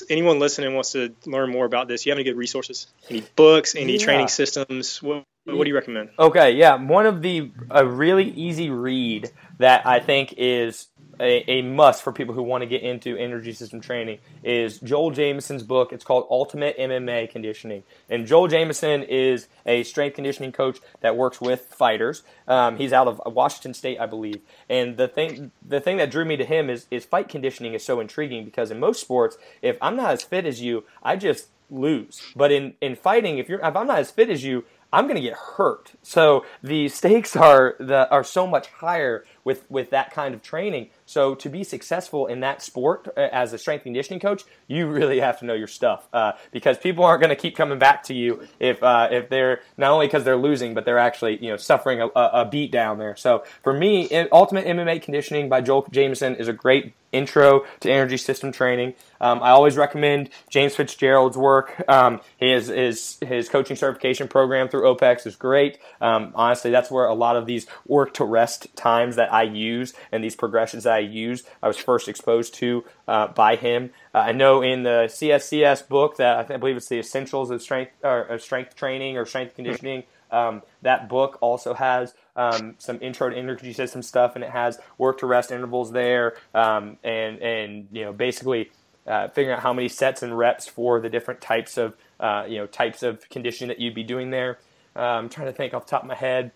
anyone 0.08 0.38
listening 0.38 0.74
wants 0.74 0.92
to 0.92 1.14
learn 1.26 1.50
more 1.50 1.64
about 1.64 1.88
this, 1.88 2.04
you 2.04 2.12
have 2.12 2.18
any 2.18 2.24
good 2.24 2.36
resources? 2.36 2.86
Any 3.08 3.22
books? 3.36 3.74
Any 3.74 3.98
yeah. 3.98 4.04
training 4.04 4.28
systems? 4.28 5.02
What, 5.02 5.24
what 5.44 5.64
do 5.64 5.68
you 5.68 5.74
recommend? 5.74 6.10
Okay, 6.18 6.52
yeah, 6.52 6.76
one 6.76 7.06
of 7.06 7.22
the 7.22 7.50
a 7.70 7.86
really 7.86 8.30
easy 8.30 8.70
read 8.70 9.30
that 9.58 9.86
I 9.86 10.00
think 10.00 10.34
is 10.36 10.88
a, 11.20 11.50
a, 11.50 11.62
must 11.62 12.02
for 12.02 12.12
people 12.12 12.34
who 12.34 12.42
want 12.42 12.62
to 12.62 12.66
get 12.66 12.82
into 12.82 13.16
energy 13.16 13.52
system 13.52 13.80
training 13.80 14.18
is 14.42 14.78
Joel 14.80 15.12
Jamieson's 15.12 15.62
book. 15.62 15.92
It's 15.92 16.04
called 16.04 16.26
Ultimate 16.30 16.76
MMA 16.78 17.30
Conditioning. 17.30 17.82
And 18.08 18.26
Joel 18.26 18.48
Jamieson 18.48 19.04
is 19.04 19.48
a 19.66 19.82
strength 19.84 20.14
conditioning 20.14 20.52
coach 20.52 20.80
that 21.00 21.16
works 21.16 21.40
with 21.40 21.66
fighters. 21.66 22.22
Um, 22.48 22.76
he's 22.76 22.92
out 22.92 23.08
of 23.08 23.20
Washington 23.26 23.74
State, 23.74 24.00
I 24.00 24.06
believe. 24.06 24.40
And 24.68 24.96
the 24.96 25.08
thing, 25.08 25.52
the 25.66 25.80
thing 25.80 25.98
that 25.98 26.10
drew 26.10 26.24
me 26.24 26.36
to 26.36 26.44
him 26.44 26.70
is, 26.70 26.86
is 26.90 27.04
fight 27.04 27.28
conditioning 27.28 27.74
is 27.74 27.84
so 27.84 28.00
intriguing 28.00 28.44
because 28.44 28.70
in 28.70 28.80
most 28.80 29.00
sports, 29.00 29.36
if 29.60 29.76
I'm 29.80 29.96
not 29.96 30.12
as 30.12 30.22
fit 30.22 30.46
as 30.46 30.60
you, 30.60 30.84
I 31.02 31.16
just 31.16 31.48
lose. 31.70 32.20
But 32.34 32.52
in, 32.52 32.74
in 32.80 32.96
fighting, 32.96 33.38
if 33.38 33.48
you're 33.48 33.64
if 33.64 33.76
I'm 33.76 33.86
not 33.86 33.98
as 33.98 34.10
fit 34.10 34.30
as 34.30 34.44
you, 34.44 34.64
I'm 34.92 35.04
going 35.04 35.16
to 35.16 35.22
get 35.22 35.36
hurt. 35.36 35.92
So 36.02 36.44
the 36.62 36.88
stakes 36.88 37.34
are 37.34 37.76
the, 37.78 38.10
are 38.10 38.24
so 38.24 38.46
much 38.46 38.68
higher 38.68 39.24
with 39.44 39.68
with 39.70 39.90
that 39.90 40.12
kind 40.12 40.34
of 40.34 40.42
training. 40.42 40.90
So 41.12 41.34
to 41.34 41.50
be 41.50 41.62
successful 41.62 42.26
in 42.26 42.40
that 42.40 42.62
sport 42.62 43.06
uh, 43.16 43.20
as 43.20 43.52
a 43.52 43.58
strength 43.58 43.82
conditioning 43.82 44.18
coach, 44.18 44.44
you 44.66 44.86
really 44.86 45.20
have 45.20 45.38
to 45.40 45.44
know 45.44 45.52
your 45.52 45.66
stuff 45.66 46.08
uh, 46.14 46.32
because 46.52 46.78
people 46.78 47.04
aren't 47.04 47.20
going 47.20 47.28
to 47.28 47.36
keep 47.36 47.54
coming 47.54 47.78
back 47.78 48.04
to 48.04 48.14
you 48.14 48.48
if 48.58 48.82
uh, 48.82 49.08
if 49.10 49.28
they're 49.28 49.60
not 49.76 49.90
only 49.90 50.06
because 50.06 50.24
they're 50.24 50.38
losing, 50.38 50.72
but 50.72 50.86
they're 50.86 50.98
actually 50.98 51.36
you 51.44 51.50
know 51.50 51.58
suffering 51.58 52.00
a, 52.00 52.06
a, 52.16 52.48
beat 52.50 52.72
down 52.72 52.98
there. 52.98 53.14
So 53.14 53.44
for 53.62 53.74
me, 53.74 54.08
Ultimate 54.32 54.64
MMA 54.64 55.02
Conditioning 55.02 55.50
by 55.50 55.60
Joel 55.60 55.86
Jamieson 55.90 56.36
is 56.36 56.48
a 56.48 56.52
great 56.54 56.94
intro 57.12 57.64
to 57.80 57.90
energy 57.90 58.16
system 58.16 58.50
training. 58.50 58.94
Um, 59.20 59.42
I 59.42 59.50
always 59.50 59.76
recommend 59.76 60.30
James 60.50 60.74
Fitzgerald's 60.74 61.36
work. 61.36 61.84
Um, 61.88 62.20
his, 62.38 62.68
his, 62.68 63.18
his 63.20 63.48
coaching 63.48 63.76
certification 63.76 64.26
program 64.26 64.68
through 64.68 64.82
OPEX 64.82 65.26
is 65.26 65.36
great. 65.36 65.78
Um, 66.00 66.32
honestly, 66.34 66.70
that's 66.70 66.90
where 66.90 67.04
a 67.04 67.14
lot 67.14 67.36
of 67.36 67.46
these 67.46 67.66
work 67.86 68.14
to 68.14 68.24
rest 68.24 68.74
times 68.74 69.16
that 69.16 69.32
I 69.32 69.42
use 69.42 69.94
and 70.10 70.24
these 70.24 70.34
progressions 70.34 70.84
that 70.84 70.94
I 70.94 71.00
use, 71.02 71.44
I 71.62 71.68
was 71.68 71.76
first 71.76 72.08
exposed 72.08 72.54
to 72.54 72.84
uh, 73.06 73.28
by 73.28 73.56
him. 73.56 73.90
Uh, 74.14 74.18
I 74.18 74.32
know 74.32 74.62
in 74.62 74.82
the 74.82 75.04
CSCS 75.06 75.88
book 75.88 76.16
that 76.16 76.38
I, 76.38 76.42
think, 76.42 76.56
I 76.56 76.58
believe 76.58 76.76
it's 76.76 76.88
the 76.88 76.98
Essentials 76.98 77.50
of 77.50 77.62
Strength 77.62 77.92
or 78.02 78.38
Strength 78.38 78.76
Training 78.76 79.16
or 79.16 79.26
Strength 79.26 79.54
Conditioning. 79.54 80.04
Um, 80.30 80.62
that 80.80 81.08
book 81.08 81.38
also 81.42 81.74
has 81.74 82.14
um, 82.36 82.76
some 82.78 82.98
intro 83.02 83.28
to 83.28 83.36
energy 83.36 83.72
system 83.72 84.02
stuff, 84.02 84.34
and 84.34 84.42
it 84.42 84.50
has 84.50 84.78
work 84.96 85.18
to 85.18 85.26
rest 85.26 85.50
intervals 85.50 85.92
there, 85.92 86.36
um, 86.54 86.96
and 87.04 87.38
and 87.40 87.88
you 87.92 88.04
know 88.04 88.14
basically 88.14 88.70
uh, 89.06 89.28
figuring 89.28 89.54
out 89.54 89.62
how 89.62 89.74
many 89.74 89.88
sets 89.88 90.22
and 90.22 90.36
reps 90.36 90.66
for 90.66 91.00
the 91.00 91.10
different 91.10 91.42
types 91.42 91.76
of 91.76 91.94
uh, 92.18 92.46
you 92.48 92.56
know 92.56 92.66
types 92.66 93.02
of 93.02 93.28
conditioning 93.28 93.68
that 93.68 93.78
you'd 93.78 93.94
be 93.94 94.04
doing 94.04 94.30
there. 94.30 94.58
Uh, 94.96 95.00
I'm 95.00 95.28
trying 95.28 95.48
to 95.48 95.52
think 95.52 95.74
off 95.74 95.84
the 95.84 95.90
top 95.90 96.02
of 96.02 96.08
my 96.08 96.14
head 96.14 96.52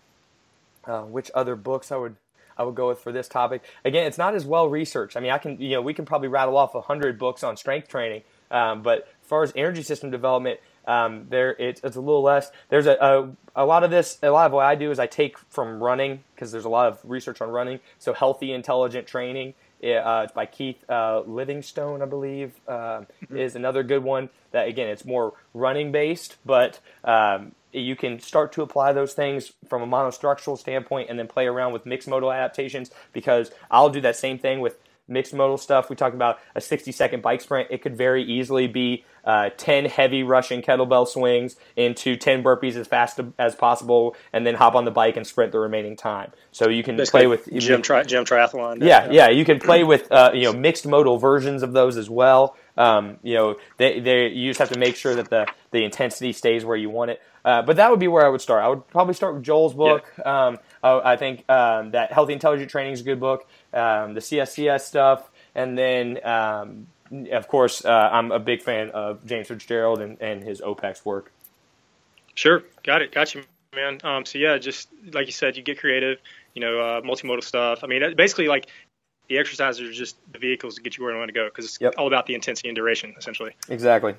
uh, 0.87 1.01
which 1.01 1.29
other 1.35 1.55
books 1.55 1.91
I 1.91 1.97
would 1.97 2.15
I 2.57 2.63
would 2.63 2.75
go 2.75 2.89
with 2.89 2.99
for 2.99 3.11
this 3.11 3.27
topic. 3.27 3.63
Again, 3.85 4.05
it's 4.05 4.17
not 4.17 4.35
as 4.35 4.45
well 4.45 4.69
researched. 4.69 5.17
I 5.17 5.19
mean, 5.19 5.31
I 5.31 5.37
can 5.37 5.59
you 5.61 5.71
know 5.71 5.81
we 5.81 5.93
can 5.93 6.05
probably 6.05 6.27
rattle 6.27 6.57
off 6.57 6.75
a 6.75 6.81
hundred 6.81 7.17
books 7.19 7.43
on 7.43 7.57
strength 7.57 7.87
training, 7.87 8.23
um, 8.51 8.81
but 8.81 8.99
as 8.99 9.27
far 9.27 9.43
as 9.43 9.53
energy 9.55 9.83
system 9.83 10.11
development, 10.11 10.59
um, 10.87 11.25
there 11.29 11.51
it's, 11.59 11.81
it's, 11.83 11.97
a 11.97 12.01
little 12.01 12.23
less. 12.23 12.49
There's 12.69 12.85
a, 12.85 12.93
a, 12.93 13.63
a 13.63 13.65
lot 13.65 13.83
of 13.83 13.91
this. 13.91 14.17
A 14.23 14.29
lot 14.29 14.47
of 14.47 14.53
what 14.53 14.65
I 14.65 14.75
do 14.75 14.89
is 14.89 14.99
I 14.99 15.07
take 15.07 15.37
from 15.37 15.83
running 15.83 16.23
because 16.33 16.51
there's 16.51 16.65
a 16.65 16.69
lot 16.69 16.87
of 16.87 16.99
research 17.03 17.41
on 17.41 17.49
running. 17.49 17.81
So 17.99 18.13
healthy, 18.13 18.53
intelligent 18.53 19.05
training. 19.05 19.53
Uh, 19.83 20.23
it's 20.23 20.33
by 20.33 20.45
Keith 20.47 20.83
uh, 20.89 21.21
Livingstone, 21.21 22.01
I 22.01 22.05
believe, 22.05 22.53
uh, 22.67 23.03
is 23.29 23.55
another 23.55 23.83
good 23.83 24.03
one. 24.03 24.29
That 24.51 24.67
again, 24.67 24.87
it's 24.87 25.05
more 25.05 25.33
running 25.53 25.91
based, 25.91 26.37
but 26.45 26.79
um, 27.03 27.51
you 27.79 27.95
can 27.95 28.19
start 28.19 28.51
to 28.53 28.61
apply 28.61 28.93
those 28.93 29.13
things 29.13 29.53
from 29.67 29.81
a 29.81 29.87
monostructural 29.87 30.57
standpoint, 30.57 31.09
and 31.09 31.17
then 31.17 31.27
play 31.27 31.47
around 31.47 31.73
with 31.73 31.85
mixed 31.85 32.07
modal 32.07 32.31
adaptations. 32.31 32.91
Because 33.13 33.51
I'll 33.71 33.89
do 33.89 34.01
that 34.01 34.15
same 34.15 34.39
thing 34.39 34.59
with 34.59 34.77
mixed 35.07 35.33
modal 35.33 35.57
stuff. 35.57 35.89
We 35.89 35.95
talked 35.95 36.15
about 36.15 36.39
a 36.55 36.61
60 36.61 36.91
second 36.91 37.21
bike 37.21 37.41
sprint. 37.41 37.69
It 37.71 37.81
could 37.81 37.97
very 37.97 38.23
easily 38.23 38.67
be 38.67 39.05
uh, 39.23 39.49
10 39.57 39.85
heavy 39.85 40.23
Russian 40.23 40.61
kettlebell 40.61 41.07
swings 41.07 41.55
into 41.75 42.15
10 42.15 42.43
burpees 42.43 42.75
as 42.75 42.87
fast 42.87 43.19
as 43.37 43.55
possible, 43.55 44.15
and 44.31 44.45
then 44.45 44.55
hop 44.55 44.75
on 44.75 44.85
the 44.85 44.91
bike 44.91 45.17
and 45.17 45.27
sprint 45.27 45.51
the 45.51 45.59
remaining 45.59 45.95
time. 45.95 46.31
So 46.51 46.69
you 46.69 46.83
can 46.83 46.97
Basically 46.97 47.21
play 47.21 47.27
with 47.27 47.49
gym, 47.59 47.81
tri- 47.81 48.03
gym 48.03 48.25
triathlon. 48.25 48.83
Yeah, 48.83 49.09
yeah, 49.11 49.29
you 49.29 49.45
can 49.45 49.59
play 49.59 49.83
with 49.83 50.11
uh, 50.11 50.31
you 50.33 50.43
know 50.43 50.53
mixed 50.53 50.87
modal 50.87 51.17
versions 51.17 51.63
of 51.63 51.73
those 51.73 51.97
as 51.97 52.09
well. 52.09 52.55
Um, 52.77 53.17
you 53.23 53.33
know, 53.33 53.55
they, 53.77 53.99
they, 53.99 54.27
you 54.27 54.49
just 54.49 54.59
have 54.59 54.69
to 54.69 54.79
make 54.79 54.95
sure 54.95 55.15
that 55.15 55.29
the, 55.29 55.47
the 55.71 55.83
intensity 55.83 56.33
stays 56.33 56.63
where 56.63 56.77
you 56.77 56.89
want 56.89 57.11
it. 57.11 57.21
Uh, 57.43 57.61
but 57.61 57.77
that 57.77 57.89
would 57.89 57.99
be 57.99 58.09
where 58.09 58.25
I 58.25 58.29
would 58.29 58.41
start. 58.41 58.63
I 58.63 58.67
would 58.67 58.87
probably 58.89 59.13
start 59.13 59.35
with 59.35 59.43
Joel's 59.43 59.73
book. 59.73 60.11
Yeah. 60.19 60.47
Um, 60.47 60.59
I, 60.83 61.13
I, 61.13 61.17
think 61.17 61.49
um, 61.49 61.91
that 61.91 62.11
Healthy 62.11 62.33
Intelligent 62.33 62.69
Training 62.69 62.93
is 62.93 63.01
a 63.01 63.03
good 63.05 63.19
book. 63.21 63.47
Um, 63.73 64.13
the 64.15 64.19
CSCS 64.19 64.81
stuff, 64.81 65.29
and 65.55 65.77
then 65.77 66.19
um, 66.25 66.87
of 67.31 67.47
course 67.47 67.85
uh, 67.85 68.09
I'm 68.11 68.31
a 68.31 68.39
big 68.39 68.61
fan 68.61 68.89
of 68.89 69.25
James 69.25 69.47
Fitzgerald 69.47 70.01
and, 70.01 70.21
and 70.21 70.43
his 70.43 70.59
OPEX 70.59 71.05
work. 71.05 71.31
Sure, 72.35 72.63
got 72.83 73.01
it, 73.01 73.13
got 73.13 73.33
you, 73.33 73.43
man. 73.73 73.99
Um, 74.03 74.25
so 74.25 74.37
yeah, 74.37 74.57
just 74.57 74.89
like 75.13 75.25
you 75.27 75.31
said, 75.31 75.55
you 75.57 75.63
get 75.63 75.79
creative. 75.79 76.19
You 76.53 76.61
know, 76.61 76.79
uh, 76.79 77.01
multimodal 77.01 77.43
stuff. 77.43 77.83
I 77.83 77.87
mean, 77.87 78.15
basically, 78.15 78.47
like 78.47 78.67
the 79.29 79.37
exercises 79.37 79.81
are 79.81 79.91
just 79.91 80.17
the 80.31 80.39
vehicles 80.39 80.75
to 80.75 80.81
get 80.81 80.97
you 80.97 81.03
where 81.03 81.13
you 81.13 81.19
want 81.19 81.29
to 81.29 81.33
go 81.33 81.45
because 81.45 81.65
it's 81.65 81.79
yep. 81.81 81.93
all 81.97 82.07
about 82.07 82.25
the 82.25 82.35
intensity 82.35 82.69
and 82.69 82.75
duration, 82.75 83.13
essentially. 83.17 83.55
Exactly. 83.69 84.15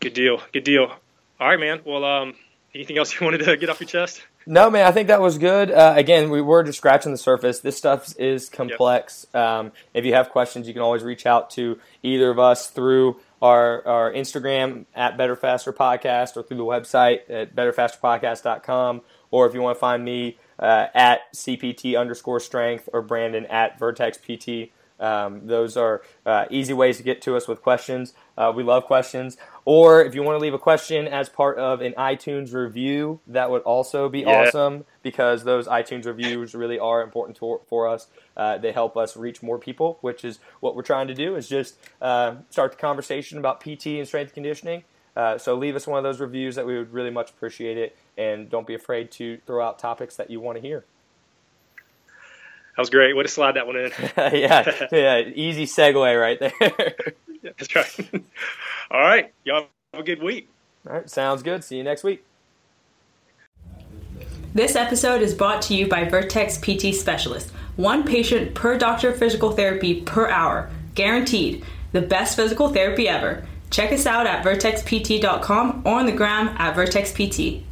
Good 0.00 0.14
deal. 0.14 0.40
Good 0.52 0.64
deal. 0.64 0.92
All 1.40 1.48
right, 1.48 1.60
man. 1.60 1.80
Well, 1.84 2.04
um, 2.04 2.34
anything 2.74 2.98
else 2.98 3.18
you 3.18 3.24
wanted 3.24 3.38
to 3.44 3.56
get 3.56 3.68
off 3.68 3.80
your 3.80 3.88
chest? 3.88 4.22
No, 4.46 4.70
man. 4.70 4.86
I 4.86 4.92
think 4.92 5.08
that 5.08 5.20
was 5.20 5.36
good. 5.36 5.70
Uh, 5.70 5.92
again, 5.96 6.30
we 6.30 6.40
were 6.40 6.62
just 6.62 6.78
scratching 6.78 7.12
the 7.12 7.18
surface. 7.18 7.60
This 7.60 7.76
stuff 7.76 8.18
is 8.18 8.48
complex. 8.48 9.26
Yep. 9.34 9.44
Um, 9.44 9.72
if 9.92 10.06
you 10.06 10.14
have 10.14 10.30
questions, 10.30 10.66
you 10.66 10.72
can 10.72 10.82
always 10.82 11.02
reach 11.02 11.26
out 11.26 11.50
to 11.50 11.78
either 12.02 12.30
of 12.30 12.38
us 12.38 12.70
through 12.70 13.20
our, 13.42 13.86
our 13.86 14.12
Instagram 14.12 14.86
at 14.94 15.18
Better 15.18 15.36
Faster 15.36 15.72
Podcast 15.72 16.36
or 16.36 16.42
through 16.42 16.56
the 16.56 16.64
website 16.64 17.28
at 17.28 17.54
betterfasterpodcast.com. 17.54 19.02
Or 19.30 19.46
if 19.46 19.52
you 19.52 19.60
want 19.60 19.76
to 19.76 19.80
find 19.80 20.02
me 20.02 20.38
uh, 20.58 20.86
at 20.94 21.32
CPT 21.34 21.98
underscore 21.98 22.40
strength 22.40 22.88
or 22.92 23.02
Brandon 23.02 23.46
at 23.46 23.78
Vertex 23.78 24.18
PT. 24.18 24.72
Um, 25.00 25.46
those 25.46 25.76
are 25.76 26.02
uh, 26.26 26.46
easy 26.50 26.72
ways 26.72 26.96
to 26.96 27.02
get 27.02 27.22
to 27.22 27.36
us 27.36 27.46
with 27.46 27.62
questions. 27.62 28.14
Uh, 28.36 28.52
we 28.54 28.62
love 28.62 28.84
questions. 28.84 29.36
Or 29.64 30.02
if 30.02 30.14
you 30.14 30.22
want 30.22 30.36
to 30.36 30.42
leave 30.42 30.54
a 30.54 30.58
question 30.58 31.06
as 31.06 31.28
part 31.28 31.58
of 31.58 31.80
an 31.80 31.92
iTunes 31.92 32.52
review, 32.52 33.20
that 33.26 33.50
would 33.50 33.62
also 33.62 34.08
be 34.08 34.20
yeah. 34.20 34.46
awesome 34.46 34.84
because 35.02 35.44
those 35.44 35.68
iTunes 35.68 36.06
reviews 36.06 36.54
really 36.54 36.78
are 36.78 37.02
important 37.02 37.36
to, 37.38 37.60
for 37.68 37.86
us. 37.86 38.08
Uh, 38.36 38.58
they 38.58 38.72
help 38.72 38.96
us 38.96 39.16
reach 39.16 39.42
more 39.42 39.58
people, 39.58 39.98
which 40.00 40.24
is 40.24 40.38
what 40.60 40.74
we're 40.74 40.82
trying 40.82 41.08
to 41.08 41.14
do. 41.14 41.36
Is 41.36 41.48
just 41.48 41.76
uh, 42.00 42.36
start 42.50 42.72
the 42.72 42.78
conversation 42.78 43.38
about 43.38 43.60
PT 43.60 43.86
and 43.98 44.06
strength 44.06 44.34
conditioning. 44.34 44.84
Uh, 45.18 45.36
so 45.36 45.56
leave 45.56 45.74
us 45.74 45.84
one 45.84 45.98
of 45.98 46.04
those 46.04 46.20
reviews 46.20 46.54
that 46.54 46.64
we 46.64 46.78
would 46.78 46.92
really 46.92 47.10
much 47.10 47.30
appreciate 47.30 47.76
it, 47.76 47.98
and 48.18 48.50
don't 48.50 48.66
be 48.66 48.74
afraid 48.74 49.10
to 49.12 49.38
throw 49.46 49.64
out 49.64 49.78
topics 49.78 50.16
that 50.16 50.28
you 50.30 50.40
want 50.40 50.56
to 50.56 50.62
hear. 50.62 50.84
That 52.76 52.82
was 52.82 52.90
great. 52.90 53.16
Way 53.16 53.22
to 53.22 53.28
slide 53.28 53.52
that 53.52 53.66
one 53.66 53.76
in. 53.76 53.90
yeah, 54.16 54.86
yeah, 54.92 55.18
easy 55.34 55.66
segue 55.66 56.20
right 56.20 56.38
there. 56.38 56.52
yeah, 57.42 57.50
that's 57.56 57.74
right. 57.74 58.10
All 58.90 59.00
right, 59.00 59.32
y'all 59.44 59.66
have 59.92 60.02
a 60.02 60.04
good 60.04 60.22
week. 60.22 60.48
All 60.86 60.94
right, 60.94 61.10
sounds 61.10 61.42
good. 61.42 61.64
See 61.64 61.76
you 61.76 61.84
next 61.84 62.04
week. 62.04 62.24
This 64.54 64.76
episode 64.76 65.22
is 65.22 65.34
brought 65.34 65.62
to 65.62 65.74
you 65.74 65.88
by 65.88 66.04
Vertex 66.04 66.58
PT 66.58 66.94
Specialist. 66.94 67.50
One 67.76 68.02
patient 68.02 68.54
per 68.54 68.78
doctor 68.78 69.10
of 69.10 69.18
physical 69.18 69.52
therapy 69.52 70.00
per 70.02 70.28
hour, 70.28 70.70
guaranteed. 70.94 71.64
The 71.92 72.02
best 72.02 72.36
physical 72.36 72.68
therapy 72.68 73.08
ever. 73.08 73.46
Check 73.70 73.92
us 73.92 74.06
out 74.06 74.26
at 74.26 74.44
vertexpt.com 74.44 75.82
or 75.84 75.94
on 75.94 76.06
the 76.06 76.12
gram 76.12 76.48
at 76.58 76.74
vertexpt. 76.74 77.62